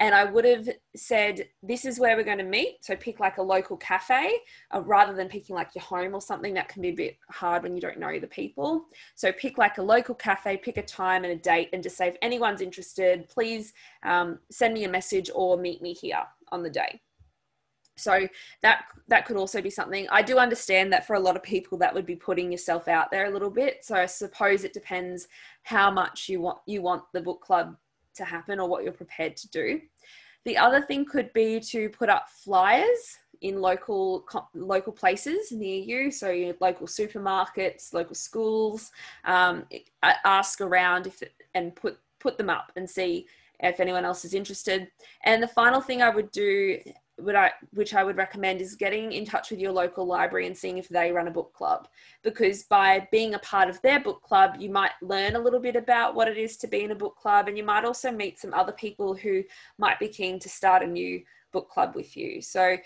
And 0.00 0.14
I 0.14 0.24
would 0.24 0.46
have 0.46 0.68
said, 0.96 1.46
This 1.62 1.84
is 1.84 2.00
where 2.00 2.16
we're 2.16 2.24
going 2.24 2.38
to 2.38 2.44
meet. 2.44 2.78
So 2.80 2.96
pick 2.96 3.20
like 3.20 3.36
a 3.36 3.42
local 3.42 3.76
cafe 3.76 4.32
uh, 4.74 4.80
rather 4.80 5.14
than 5.14 5.28
picking 5.28 5.54
like 5.54 5.74
your 5.74 5.84
home 5.84 6.14
or 6.14 6.22
something 6.22 6.54
that 6.54 6.68
can 6.68 6.80
be 6.80 6.88
a 6.88 6.94
bit 6.94 7.18
hard 7.28 7.62
when 7.62 7.74
you 7.74 7.82
don't 7.82 7.98
know 7.98 8.18
the 8.18 8.26
people. 8.26 8.86
So 9.14 9.30
pick 9.30 9.58
like 9.58 9.76
a 9.76 9.82
local 9.82 10.14
cafe, 10.14 10.56
pick 10.56 10.78
a 10.78 10.82
time 10.82 11.24
and 11.24 11.34
a 11.34 11.36
date, 11.36 11.68
and 11.74 11.82
just 11.82 11.98
say, 11.98 12.08
If 12.08 12.16
anyone's 12.22 12.62
interested, 12.62 13.28
please 13.28 13.74
um, 14.02 14.38
send 14.50 14.72
me 14.72 14.84
a 14.84 14.88
message 14.88 15.30
or 15.34 15.58
meet 15.58 15.82
me 15.82 15.92
here 15.92 16.22
on 16.50 16.62
the 16.62 16.70
day. 16.70 17.00
So 17.98 18.26
that 18.62 18.84
that 19.08 19.26
could 19.26 19.36
also 19.36 19.60
be 19.60 19.68
something. 19.68 20.08
I 20.10 20.22
do 20.22 20.38
understand 20.38 20.90
that 20.94 21.06
for 21.06 21.14
a 21.14 21.20
lot 21.20 21.36
of 21.36 21.42
people 21.42 21.76
that 21.78 21.92
would 21.92 22.06
be 22.06 22.16
putting 22.16 22.50
yourself 22.50 22.88
out 22.88 23.10
there 23.10 23.26
a 23.26 23.30
little 23.30 23.50
bit. 23.50 23.84
So 23.84 23.96
I 23.96 24.06
suppose 24.06 24.64
it 24.64 24.72
depends 24.72 25.28
how 25.64 25.90
much 25.90 26.26
you 26.30 26.40
want 26.40 26.60
you 26.66 26.80
want 26.80 27.02
the 27.12 27.20
book 27.20 27.42
club 27.42 27.76
to 28.20 28.24
happen 28.24 28.60
or 28.60 28.68
what 28.68 28.84
you're 28.84 28.92
prepared 28.92 29.36
to 29.38 29.50
do. 29.50 29.80
The 30.44 30.56
other 30.56 30.80
thing 30.80 31.04
could 31.04 31.32
be 31.32 31.60
to 31.60 31.90
put 31.90 32.08
up 32.08 32.28
flyers 32.30 33.18
in 33.42 33.60
local 33.60 34.26
local 34.54 34.92
places 34.92 35.50
near 35.50 35.82
you, 35.82 36.10
so 36.10 36.30
your 36.30 36.54
local 36.60 36.86
supermarkets, 36.86 37.92
local 37.92 38.14
schools. 38.14 38.90
Um, 39.24 39.64
ask 40.02 40.60
around 40.60 41.06
if 41.06 41.22
and 41.54 41.74
put 41.74 41.98
put 42.18 42.38
them 42.38 42.50
up 42.50 42.72
and 42.76 42.88
see 42.88 43.26
if 43.60 43.80
anyone 43.80 44.04
else 44.04 44.24
is 44.24 44.34
interested. 44.34 44.88
And 45.24 45.42
the 45.42 45.48
final 45.48 45.80
thing 45.80 46.02
I 46.02 46.10
would 46.10 46.30
do 46.30 46.78
would 47.22 47.34
I, 47.34 47.52
which 47.72 47.94
I 47.94 48.04
would 48.04 48.16
recommend 48.16 48.60
is 48.60 48.74
getting 48.74 49.12
in 49.12 49.24
touch 49.24 49.50
with 49.50 49.60
your 49.60 49.72
local 49.72 50.06
library 50.06 50.46
and 50.46 50.56
seeing 50.56 50.78
if 50.78 50.88
they 50.88 51.12
run 51.12 51.28
a 51.28 51.30
book 51.30 51.52
club. 51.52 51.88
Because 52.22 52.64
by 52.64 53.08
being 53.12 53.34
a 53.34 53.38
part 53.40 53.68
of 53.68 53.80
their 53.82 54.00
book 54.00 54.22
club, 54.22 54.56
you 54.58 54.70
might 54.70 54.92
learn 55.02 55.36
a 55.36 55.40
little 55.40 55.60
bit 55.60 55.76
about 55.76 56.14
what 56.14 56.28
it 56.28 56.36
is 56.36 56.56
to 56.58 56.66
be 56.66 56.84
in 56.84 56.90
a 56.90 56.96
book 56.96 57.16
club, 57.16 57.48
and 57.48 57.56
you 57.56 57.64
might 57.64 57.84
also 57.84 58.10
meet 58.10 58.38
some 58.38 58.54
other 58.54 58.72
people 58.72 59.14
who 59.14 59.42
might 59.78 59.98
be 59.98 60.08
keen 60.08 60.38
to 60.40 60.48
start 60.48 60.82
a 60.82 60.86
new 60.86 61.22
book 61.52 61.68
club 61.68 61.94
with 61.94 62.16
you. 62.16 62.40
So, 62.40 62.76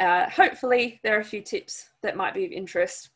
uh, 0.00 0.28
hopefully, 0.28 1.00
there 1.02 1.16
are 1.16 1.20
a 1.20 1.24
few 1.24 1.40
tips 1.40 1.88
that 2.02 2.16
might 2.16 2.34
be 2.34 2.44
of 2.44 2.52
interest. 2.52 3.10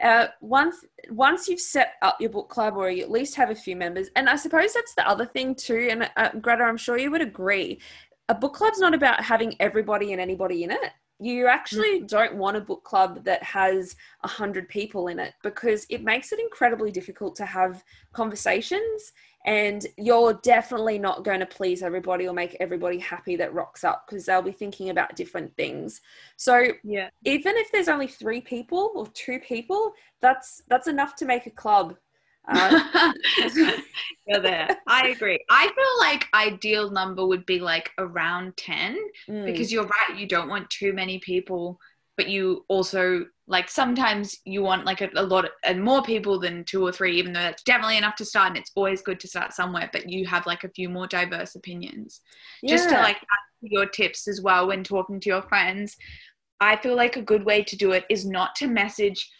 Uh, 0.00 0.28
once 0.40 0.84
once 1.10 1.48
you've 1.48 1.60
set 1.60 1.94
up 2.02 2.20
your 2.20 2.30
book 2.30 2.48
club, 2.48 2.76
or 2.76 2.88
you 2.88 3.02
at 3.02 3.10
least 3.10 3.34
have 3.34 3.50
a 3.50 3.54
few 3.54 3.74
members, 3.74 4.08
and 4.14 4.28
I 4.28 4.36
suppose 4.36 4.72
that's 4.72 4.94
the 4.94 5.08
other 5.08 5.26
thing 5.26 5.56
too. 5.56 5.88
And 5.90 6.08
uh, 6.16 6.30
Greta, 6.40 6.62
I'm 6.62 6.76
sure 6.76 6.98
you 6.98 7.10
would 7.10 7.20
agree 7.20 7.80
a 8.28 8.34
book 8.34 8.54
club's 8.54 8.78
not 8.78 8.94
about 8.94 9.22
having 9.22 9.54
everybody 9.60 10.12
and 10.12 10.20
anybody 10.20 10.64
in 10.64 10.70
it. 10.70 10.92
You 11.20 11.46
actually 11.46 12.02
mm. 12.02 12.08
don't 12.08 12.36
want 12.36 12.56
a 12.56 12.60
book 12.60 12.84
club 12.84 13.24
that 13.24 13.42
has 13.42 13.96
a 14.22 14.28
hundred 14.28 14.68
people 14.68 15.08
in 15.08 15.18
it 15.18 15.34
because 15.42 15.86
it 15.90 16.04
makes 16.04 16.32
it 16.32 16.38
incredibly 16.38 16.92
difficult 16.92 17.34
to 17.36 17.46
have 17.46 17.82
conversations 18.12 19.12
and 19.44 19.86
you're 19.96 20.34
definitely 20.42 20.98
not 20.98 21.24
going 21.24 21.40
to 21.40 21.46
please 21.46 21.82
everybody 21.82 22.26
or 22.26 22.34
make 22.34 22.56
everybody 22.60 22.98
happy 22.98 23.36
that 23.36 23.54
rocks 23.54 23.84
up 23.84 24.04
because 24.06 24.26
they'll 24.26 24.42
be 24.42 24.52
thinking 24.52 24.90
about 24.90 25.14
different 25.16 25.54
things 25.56 26.00
so 26.36 26.66
yeah 26.82 27.08
even 27.24 27.56
if 27.56 27.70
there's 27.70 27.88
only 27.88 28.08
three 28.08 28.40
people 28.40 28.90
or 28.94 29.06
two 29.08 29.38
people 29.38 29.92
that's 30.20 30.62
that's 30.68 30.88
enough 30.88 31.14
to 31.14 31.24
make 31.24 31.46
a 31.46 31.50
club 31.50 31.96
uh, 32.48 33.12
You're 34.26 34.40
there. 34.40 34.68
I 34.86 35.08
agree. 35.08 35.42
I 35.50 35.66
feel 35.66 35.98
like 36.00 36.26
ideal 36.34 36.90
number 36.90 37.26
would 37.26 37.46
be 37.46 37.60
like 37.60 37.90
around 37.98 38.56
10 38.56 38.98
mm. 39.28 39.44
because 39.46 39.72
you're 39.72 39.86
right. 39.86 40.18
You 40.18 40.26
don't 40.26 40.48
want 40.48 40.68
too 40.70 40.92
many 40.92 41.18
people, 41.18 41.78
but 42.16 42.28
you 42.28 42.64
also 42.68 43.24
like 43.46 43.70
sometimes 43.70 44.36
you 44.44 44.62
want 44.62 44.84
like 44.84 45.00
a, 45.00 45.08
a 45.16 45.22
lot 45.22 45.46
of, 45.46 45.50
and 45.64 45.82
more 45.82 46.02
people 46.02 46.38
than 46.38 46.64
two 46.64 46.86
or 46.86 46.92
three, 46.92 47.18
even 47.18 47.32
though 47.32 47.40
that's 47.40 47.62
definitely 47.62 47.96
enough 47.96 48.16
to 48.16 48.24
start. 48.24 48.48
And 48.48 48.58
it's 48.58 48.72
always 48.74 49.00
good 49.00 49.18
to 49.20 49.28
start 49.28 49.54
somewhere, 49.54 49.88
but 49.92 50.08
you 50.08 50.26
have 50.26 50.46
like 50.46 50.64
a 50.64 50.70
few 50.70 50.88
more 50.90 51.06
diverse 51.06 51.54
opinions. 51.54 52.20
Yeah. 52.62 52.76
Just 52.76 52.90
to 52.90 52.96
like 52.96 53.18
your 53.62 53.86
tips 53.86 54.28
as 54.28 54.42
well 54.42 54.68
when 54.68 54.84
talking 54.84 55.20
to 55.20 55.28
your 55.28 55.42
friends. 55.42 55.96
I 56.60 56.76
feel 56.76 56.96
like 56.96 57.16
a 57.16 57.22
good 57.22 57.44
way 57.44 57.62
to 57.62 57.76
do 57.76 57.92
it 57.92 58.04
is 58.10 58.26
not 58.26 58.54
to 58.56 58.66
message 58.66 59.30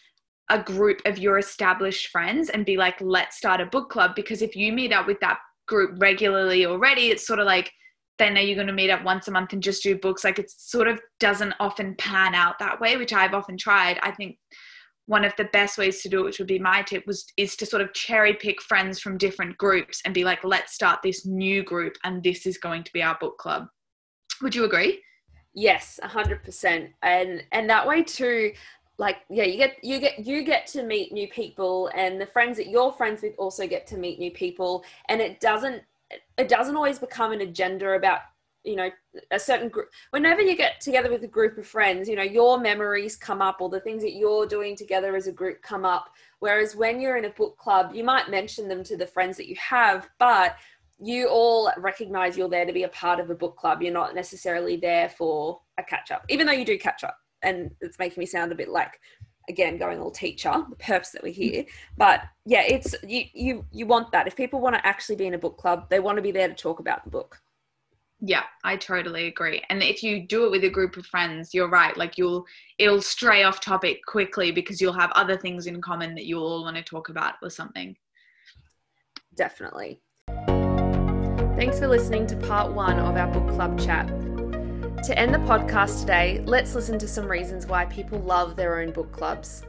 a 0.51 0.63
group 0.63 1.01
of 1.05 1.19
your 1.19 1.39
established 1.39 2.09
friends 2.09 2.49
and 2.49 2.65
be 2.65 2.77
like, 2.77 3.01
let's 3.01 3.37
start 3.37 3.61
a 3.61 3.67
book 3.67 3.91
club. 3.91 4.15
Because 4.15 4.43
if 4.43 4.57
you 4.57 4.73
meet 4.73 4.93
up 4.93 5.07
with 5.07 5.21
that 5.21 5.39
group 5.67 6.01
regularly 6.01 6.67
already, 6.67 7.11
it's 7.11 7.27
sort 7.27 7.39
of 7.39 7.47
like 7.47 7.71
then 8.19 8.37
are 8.37 8.43
you 8.43 8.55
going 8.55 8.67
to 8.67 8.73
meet 8.73 8.91
up 8.91 9.05
once 9.05 9.29
a 9.29 9.31
month 9.31 9.53
and 9.53 9.63
just 9.63 9.83
do 9.83 9.97
books? 9.97 10.25
Like 10.25 10.39
it 10.39 10.51
sort 10.51 10.89
of 10.89 11.01
doesn't 11.21 11.55
often 11.61 11.95
pan 11.97 12.35
out 12.35 12.59
that 12.59 12.81
way 12.81 12.97
which 12.97 13.13
i've 13.13 13.35
often 13.35 13.57
tried. 13.57 13.99
I 14.03 14.11
think 14.11 14.37
one 15.07 15.25
of 15.25 15.33
the 15.39 15.49
best 15.53 15.79
ways 15.79 16.03
to 16.03 16.09
do 16.09 16.21
it 16.21 16.25
which 16.25 16.39
would 16.39 16.49
be 16.49 16.59
my 16.59 16.83
tip 16.83 17.07
was 17.07 17.25
is 17.37 17.57
to 17.57 17.67
sort 17.67 17.81
of 17.81 17.95
cherry 17.95 18.35
pick 18.35 18.61
friends 18.61 19.01
from 19.01 19.17
different 19.17 19.57
groups 19.57 20.03
and 20.05 20.13
be 20.13 20.25
like 20.25 20.45
let's 20.45 20.75
start 20.75 21.01
this 21.03 21.25
new 21.25 21.63
group 21.63 21.97
and 22.05 22.23
this 22.23 22.45
is 22.45 22.59
going 22.59 22.85
to 22.85 22.93
be 22.93 23.03
our 23.03 23.17
book 23.21 23.39
club. 23.39 23.67
Would 24.43 24.55
you 24.55 24.65
agree? 24.65 25.01
Yes 25.55 25.99
100% 26.03 26.89
and 27.03 27.43
and 27.53 27.71
that 27.71 27.87
way 27.87 28.03
too 28.03 28.53
like 28.99 29.19
yeah 29.31 29.45
you 29.45 29.57
get 29.57 29.83
you 29.83 29.99
get 29.99 30.19
you 30.27 30.45
get 30.45 30.67
to 30.67 30.83
meet 30.83 31.13
new 31.13 31.29
people 31.29 31.91
and 31.95 32.21
the 32.21 32.27
friends 32.27 32.57
that 32.57 32.69
you're 32.69 32.93
friends 32.93 33.23
with 33.23 33.35
also 33.39 33.67
get 33.67 33.87
to 33.87 33.97
meet 33.97 34.19
new 34.19 34.31
people 34.31 34.85
and 35.09 35.21
it 35.21 35.41
doesn't 35.41 35.83
it 36.37 36.49
doesn't 36.49 36.77
always 36.77 36.99
become 36.99 37.33
an 37.33 37.41
agenda 37.41 37.91
about 37.93 38.21
you 38.65 38.77
know 38.77 38.91
a 39.31 39.39
certain 39.39 39.69
group. 39.69 39.89
Whenever 40.11 40.43
you 40.43 40.57
get 40.57 40.81
together 40.81 41.11
with 41.11 41.23
a 41.23 41.29
group 41.29 41.57
of 41.59 41.67
friends 41.67 42.09
you 42.09 42.17
know 42.17 42.23
your 42.23 42.59
memories 42.61 43.17
come 43.17 43.41
up 43.41 43.61
or 43.61 43.69
the 43.69 43.81
things 43.81 44.03
that 44.03 44.15
you're 44.15 44.47
doing 44.47 44.77
together 44.77 45.17
as 45.17 45.27
a 45.27 45.33
group 45.33 45.63
come 45.63 45.85
up. 45.85 46.11
Whereas 46.41 46.77
when 46.77 47.01
you're 47.01 47.17
in 47.17 47.25
a 47.25 47.31
book 47.31 47.57
club 47.57 47.95
you 47.95 48.05
might 48.05 48.31
mention 48.31 48.69
them 48.69 48.83
to 48.85 48.97
the 48.97 49.07
friends 49.07 49.37
that 49.37 49.49
you 49.49 49.57
have 49.57 50.09
but 50.19 50.57
you 51.01 51.29
all 51.29 51.71
recognize 51.79 52.37
you're 52.37 52.49
there 52.49 52.67
to 52.67 52.73
be 52.73 52.83
a 52.83 52.89
part 52.89 53.21
of 53.21 53.31
a 53.31 53.35
book 53.35 53.57
club. 53.57 53.81
You're 53.81 53.93
not 53.93 54.17
necessarily 54.17 54.77
there 54.77 55.09
for 55.09 55.61
a 55.79 55.83
catch 55.83 56.11
up 56.11 56.25
even 56.29 56.47
though 56.47 56.53
you 56.53 56.65
do 56.65 56.79
catch 56.79 57.05
up 57.05 57.17
and 57.43 57.71
it's 57.81 57.99
making 57.99 58.21
me 58.21 58.27
sound 58.27 58.53
a 58.53 58.55
bit 58.55 58.69
like 58.69 59.01
again 59.49 59.79
going 59.79 59.99
all 59.99 60.11
teacher 60.11 60.53
the 60.69 60.77
purpose 60.77 61.11
that 61.11 61.23
we're 61.23 61.33
here 61.33 61.65
but 61.97 62.23
yeah 62.45 62.63
it's 62.63 62.95
you 63.03 63.25
you 63.33 63.65
you 63.71 63.87
want 63.87 64.13
that. 64.13 64.27
If 64.27 64.37
people 64.37 64.61
want 64.61 64.77
to 64.77 64.87
actually 64.87 65.17
be 65.17 65.27
in 65.27 65.35
a 65.35 65.39
book 65.39 65.57
club 65.57 65.89
they 65.89 66.01
want 66.01 66.17
to 66.17 66.23
be 66.23 66.33
there 66.33 66.49
to 66.49 66.55
talk 66.55 66.81
about 66.81 67.05
the 67.05 67.11
book. 67.11 67.41
Yeah 68.21 68.43
i 68.65 68.77
totally 68.77 69.27
agree. 69.27 69.63
And 69.71 69.83
if 69.83 70.03
you 70.03 70.27
do 70.27 70.45
it 70.45 70.51
with 70.51 70.65
a 70.65 70.71
group 70.71 70.97
of 70.97 71.07
friends 71.07 71.55
you're 71.55 71.71
right 71.71 71.97
like 71.97 72.19
you'll 72.19 72.45
it'll 72.79 73.03
stray 73.03 73.45
off 73.45 73.61
topic 73.61 74.05
quickly 74.07 74.51
because 74.51 74.81
you'll 74.81 74.93
have 74.93 75.13
other 75.13 75.37
things 75.37 75.67
in 75.67 75.81
common 75.81 76.15
that 76.15 76.27
you 76.27 76.39
all 76.39 76.63
want 76.63 76.77
to 76.77 76.83
talk 76.83 77.09
about 77.09 77.35
or 77.43 77.51
something. 77.51 77.97
Definitely. 79.35 80.01
Thanks 81.57 81.79
for 81.79 81.89
listening 81.89 82.27
to 82.29 82.37
part 82.37 82.73
one 82.73 82.99
of 82.99 83.17
our 83.17 83.27
book 83.29 83.49
club 83.55 83.81
chat 83.81 84.09
to 85.03 85.17
end 85.17 85.33
the 85.33 85.39
podcast 85.39 86.01
today, 86.01 86.43
let's 86.45 86.75
listen 86.75 86.99
to 86.99 87.07
some 87.07 87.31
reasons 87.31 87.67
why 87.67 87.85
people 87.85 88.19
love 88.19 88.57
their 88.57 88.81
own 88.81 88.91
book 88.91 89.13
clubs. 89.13 89.63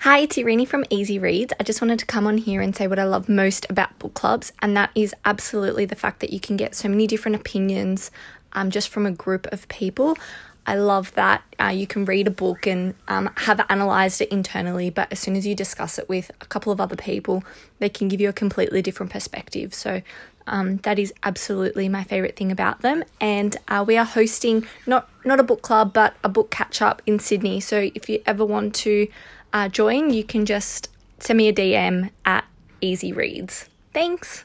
Hi, 0.00 0.18
it's 0.18 0.36
Irene 0.36 0.66
from 0.66 0.84
Eazy 0.84 1.20
Reads. 1.20 1.54
I 1.58 1.62
just 1.62 1.80
wanted 1.80 1.98
to 2.00 2.06
come 2.06 2.26
on 2.26 2.36
here 2.38 2.60
and 2.60 2.74
say 2.76 2.86
what 2.86 2.98
I 2.98 3.04
love 3.04 3.28
most 3.28 3.66
about 3.70 3.98
book 3.98 4.14
clubs, 4.14 4.52
and 4.60 4.76
that 4.76 4.90
is 4.94 5.14
absolutely 5.24 5.86
the 5.86 5.96
fact 5.96 6.20
that 6.20 6.32
you 6.32 6.40
can 6.40 6.56
get 6.56 6.74
so 6.74 6.88
many 6.88 7.06
different 7.06 7.36
opinions 7.36 8.10
um, 8.52 8.70
just 8.70 8.90
from 8.90 9.06
a 9.06 9.12
group 9.12 9.46
of 9.52 9.66
people. 9.68 10.16
I 10.64 10.76
love 10.76 11.12
that 11.14 11.42
uh, 11.60 11.68
you 11.68 11.86
can 11.88 12.04
read 12.04 12.28
a 12.28 12.30
book 12.30 12.66
and 12.66 12.94
um, 13.08 13.30
have 13.36 13.64
analysed 13.68 14.20
it 14.20 14.28
internally, 14.28 14.90
but 14.90 15.10
as 15.10 15.18
soon 15.18 15.34
as 15.34 15.46
you 15.46 15.54
discuss 15.54 15.98
it 15.98 16.08
with 16.08 16.30
a 16.40 16.46
couple 16.46 16.72
of 16.72 16.80
other 16.80 16.94
people, 16.94 17.42
they 17.78 17.88
can 17.88 18.06
give 18.08 18.20
you 18.20 18.28
a 18.28 18.32
completely 18.32 18.80
different 18.80 19.10
perspective. 19.10 19.74
So 19.74 20.02
um, 20.46 20.78
that 20.78 20.98
is 20.98 21.12
absolutely 21.22 21.88
my 21.88 22.04
favourite 22.04 22.36
thing 22.36 22.52
about 22.52 22.80
them. 22.80 23.04
And 23.20 23.56
uh, 23.68 23.84
we 23.86 23.96
are 23.96 24.04
hosting 24.04 24.66
not 24.86 25.08
not 25.24 25.40
a 25.40 25.42
book 25.42 25.62
club, 25.62 25.92
but 25.92 26.14
a 26.24 26.28
book 26.28 26.50
catch 26.50 26.82
up 26.82 27.02
in 27.06 27.18
Sydney. 27.18 27.60
So 27.60 27.90
if 27.94 28.08
you 28.08 28.22
ever 28.26 28.44
want 28.44 28.74
to 28.76 29.08
uh, 29.52 29.68
join, 29.68 30.12
you 30.12 30.24
can 30.24 30.46
just 30.46 30.88
send 31.18 31.36
me 31.36 31.48
a 31.48 31.52
DM 31.52 32.10
at 32.24 32.44
Eazy 32.82 33.14
Reads. 33.14 33.68
Thanks. 33.92 34.44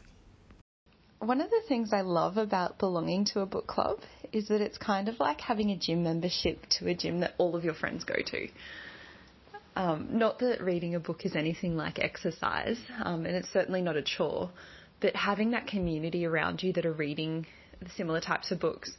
One 1.19 1.41
of 1.41 1.49
the 1.49 1.62
things 1.67 1.93
I 1.93 2.01
love 2.01 2.38
about 2.38 2.77
belonging 2.77 3.25
to 3.25 3.39
a 3.39 3.47
book 3.47 3.65
club 3.65 4.01
is 4.31 4.49
that 4.49 4.62
it's 4.62 4.77
kind 4.77 5.10
of 5.10 5.19
like 5.19 5.41
having 5.41 5.71
a 5.71 5.77
gym 5.77 6.03
membership 6.03 6.67
to 6.69 6.88
a 6.88 6.93
gym 6.93 7.21
that 7.21 7.33
all 7.38 7.55
of 7.55 7.63
your 7.63 7.73
friends 7.73 8.03
go 8.03 8.15
to. 8.15 8.47
Um, 9.75 10.07
not 10.12 10.39
that 10.39 10.62
reading 10.62 10.95
a 10.95 10.99
book 10.99 11.25
is 11.25 11.36
anything 11.36 11.77
like 11.77 11.99
exercise, 11.99 12.79
um, 13.03 13.25
and 13.25 13.36
it's 13.36 13.49
certainly 13.49 13.81
not 13.81 13.95
a 13.95 14.01
chore, 14.01 14.49
but 14.99 15.15
having 15.15 15.51
that 15.51 15.67
community 15.67 16.25
around 16.25 16.63
you 16.63 16.73
that 16.73 16.86
are 16.86 16.93
reading 16.93 17.45
similar 17.95 18.19
types 18.21 18.51
of 18.51 18.60
books 18.60 18.91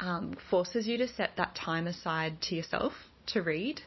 um, 0.00 0.36
forces 0.50 0.86
you 0.86 0.98
to 0.98 1.08
set 1.08 1.30
that 1.36 1.54
time 1.54 1.86
aside 1.86 2.40
to 2.42 2.54
yourself 2.54 2.92
to 3.26 3.42
read. 3.42 3.80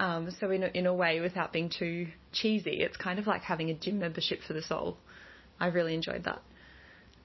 Um, 0.00 0.30
so 0.40 0.50
in 0.50 0.62
a, 0.64 0.66
in 0.68 0.86
a 0.86 0.94
way, 0.94 1.20
without 1.20 1.52
being 1.52 1.70
too 1.70 2.08
cheesy, 2.32 2.82
it's 2.82 2.96
kind 2.96 3.18
of 3.18 3.26
like 3.26 3.42
having 3.42 3.70
a 3.70 3.74
gym 3.74 3.98
membership 3.98 4.40
for 4.46 4.52
the 4.52 4.62
soul. 4.62 4.96
I 5.60 5.66
really 5.68 5.94
enjoyed 5.94 6.24
that. 6.24 6.42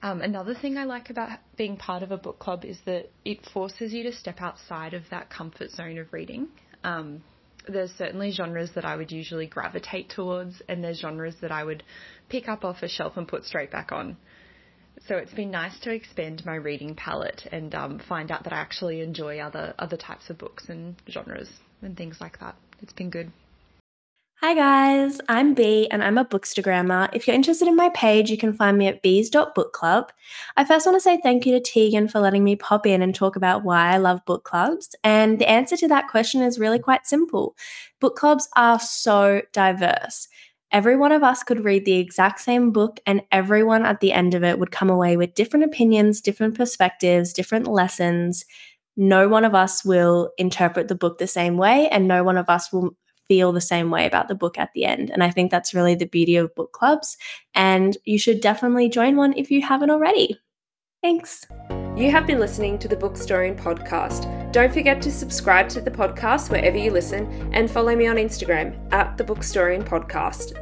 Um, 0.02 0.22
another 0.22 0.54
thing 0.54 0.78
I 0.78 0.84
like 0.84 1.10
about 1.10 1.40
being 1.56 1.76
part 1.76 2.02
of 2.02 2.10
a 2.10 2.16
book 2.16 2.38
club 2.38 2.64
is 2.64 2.78
that 2.86 3.10
it 3.24 3.46
forces 3.52 3.92
you 3.92 4.02
to 4.04 4.12
step 4.12 4.40
outside 4.40 4.94
of 4.94 5.02
that 5.10 5.28
comfort 5.28 5.70
zone 5.70 5.98
of 5.98 6.12
reading. 6.12 6.48
Um, 6.84 7.22
there's 7.70 7.92
certainly 7.92 8.30
genres 8.32 8.70
that 8.74 8.84
I 8.84 8.96
would 8.96 9.10
usually 9.10 9.46
gravitate 9.46 10.10
towards, 10.10 10.60
and 10.68 10.82
there's 10.82 11.00
genres 11.00 11.36
that 11.40 11.52
I 11.52 11.64
would 11.64 11.82
pick 12.28 12.48
up 12.48 12.64
off 12.64 12.82
a 12.82 12.88
shelf 12.88 13.16
and 13.16 13.26
put 13.26 13.44
straight 13.44 13.70
back 13.70 13.92
on. 13.92 14.16
So 15.06 15.16
it's 15.16 15.32
been 15.32 15.50
nice 15.50 15.78
to 15.80 15.92
expand 15.92 16.42
my 16.44 16.56
reading 16.56 16.94
palette 16.94 17.46
and 17.50 17.74
um, 17.74 18.00
find 18.08 18.30
out 18.30 18.44
that 18.44 18.52
I 18.52 18.58
actually 18.58 19.00
enjoy 19.00 19.38
other 19.38 19.74
other 19.78 19.96
types 19.96 20.28
of 20.28 20.38
books 20.38 20.68
and 20.68 20.94
genres 21.08 21.50
and 21.80 21.96
things 21.96 22.18
like 22.20 22.38
that. 22.40 22.54
It's 22.82 22.92
been 22.92 23.10
good. 23.10 23.32
Hi 24.42 24.54
guys, 24.54 25.20
I'm 25.28 25.52
B 25.52 25.86
and 25.90 26.02
I'm 26.02 26.16
a 26.16 26.24
bookstagrammer. 26.24 27.10
If 27.12 27.26
you're 27.26 27.36
interested 27.36 27.68
in 27.68 27.76
my 27.76 27.90
page, 27.90 28.30
you 28.30 28.38
can 28.38 28.54
find 28.54 28.78
me 28.78 28.86
at 28.86 29.02
bees.bookclub. 29.02 30.08
I 30.56 30.64
first 30.64 30.86
want 30.86 30.96
to 30.96 31.00
say 31.00 31.20
thank 31.22 31.44
you 31.44 31.52
to 31.52 31.60
Teagan 31.60 32.10
for 32.10 32.20
letting 32.20 32.42
me 32.42 32.56
pop 32.56 32.86
in 32.86 33.02
and 33.02 33.14
talk 33.14 33.36
about 33.36 33.64
why 33.64 33.92
I 33.92 33.98
love 33.98 34.24
book 34.24 34.44
clubs. 34.44 34.96
And 35.04 35.38
the 35.38 35.46
answer 35.46 35.76
to 35.76 35.88
that 35.88 36.08
question 36.08 36.40
is 36.40 36.58
really 36.58 36.78
quite 36.78 37.06
simple. 37.06 37.54
Book 38.00 38.16
clubs 38.16 38.48
are 38.56 38.80
so 38.80 39.42
diverse. 39.52 40.26
Every 40.72 40.96
one 40.96 41.12
of 41.12 41.22
us 41.22 41.42
could 41.42 41.62
read 41.62 41.84
the 41.84 41.98
exact 41.98 42.40
same 42.40 42.70
book, 42.70 42.98
and 43.06 43.20
everyone 43.30 43.84
at 43.84 44.00
the 44.00 44.14
end 44.14 44.32
of 44.32 44.42
it 44.42 44.58
would 44.58 44.70
come 44.70 44.88
away 44.88 45.18
with 45.18 45.34
different 45.34 45.66
opinions, 45.66 46.22
different 46.22 46.56
perspectives, 46.56 47.34
different 47.34 47.66
lessons. 47.66 48.46
No 48.96 49.28
one 49.28 49.44
of 49.44 49.54
us 49.54 49.84
will 49.84 50.30
interpret 50.38 50.88
the 50.88 50.94
book 50.94 51.18
the 51.18 51.26
same 51.26 51.58
way, 51.58 51.90
and 51.90 52.08
no 52.08 52.24
one 52.24 52.38
of 52.38 52.48
us 52.48 52.72
will 52.72 52.96
feel 53.30 53.52
the 53.52 53.60
same 53.60 53.92
way 53.92 54.06
about 54.06 54.26
the 54.26 54.34
book 54.34 54.58
at 54.58 54.72
the 54.74 54.84
end. 54.84 55.08
And 55.08 55.22
I 55.22 55.30
think 55.30 55.52
that's 55.52 55.72
really 55.72 55.94
the 55.94 56.04
beauty 56.04 56.34
of 56.34 56.52
book 56.56 56.72
clubs. 56.72 57.16
And 57.54 57.96
you 58.04 58.18
should 58.18 58.40
definitely 58.40 58.88
join 58.88 59.14
one 59.14 59.34
if 59.36 59.52
you 59.52 59.62
haven't 59.62 59.90
already. 59.90 60.36
Thanks. 61.00 61.46
You 61.96 62.10
have 62.10 62.26
been 62.26 62.40
listening 62.40 62.76
to 62.80 62.88
the 62.88 62.96
Bookstorian 62.96 63.56
podcast. 63.56 64.52
Don't 64.52 64.72
forget 64.72 65.00
to 65.02 65.12
subscribe 65.12 65.68
to 65.68 65.80
the 65.80 65.92
podcast 65.92 66.50
wherever 66.50 66.76
you 66.76 66.90
listen 66.90 67.52
and 67.52 67.70
follow 67.70 67.94
me 67.94 68.08
on 68.08 68.16
Instagram 68.16 68.92
at 68.92 69.16
the 69.16 69.22
Bookstorian 69.22 69.86
podcast. 69.86 70.56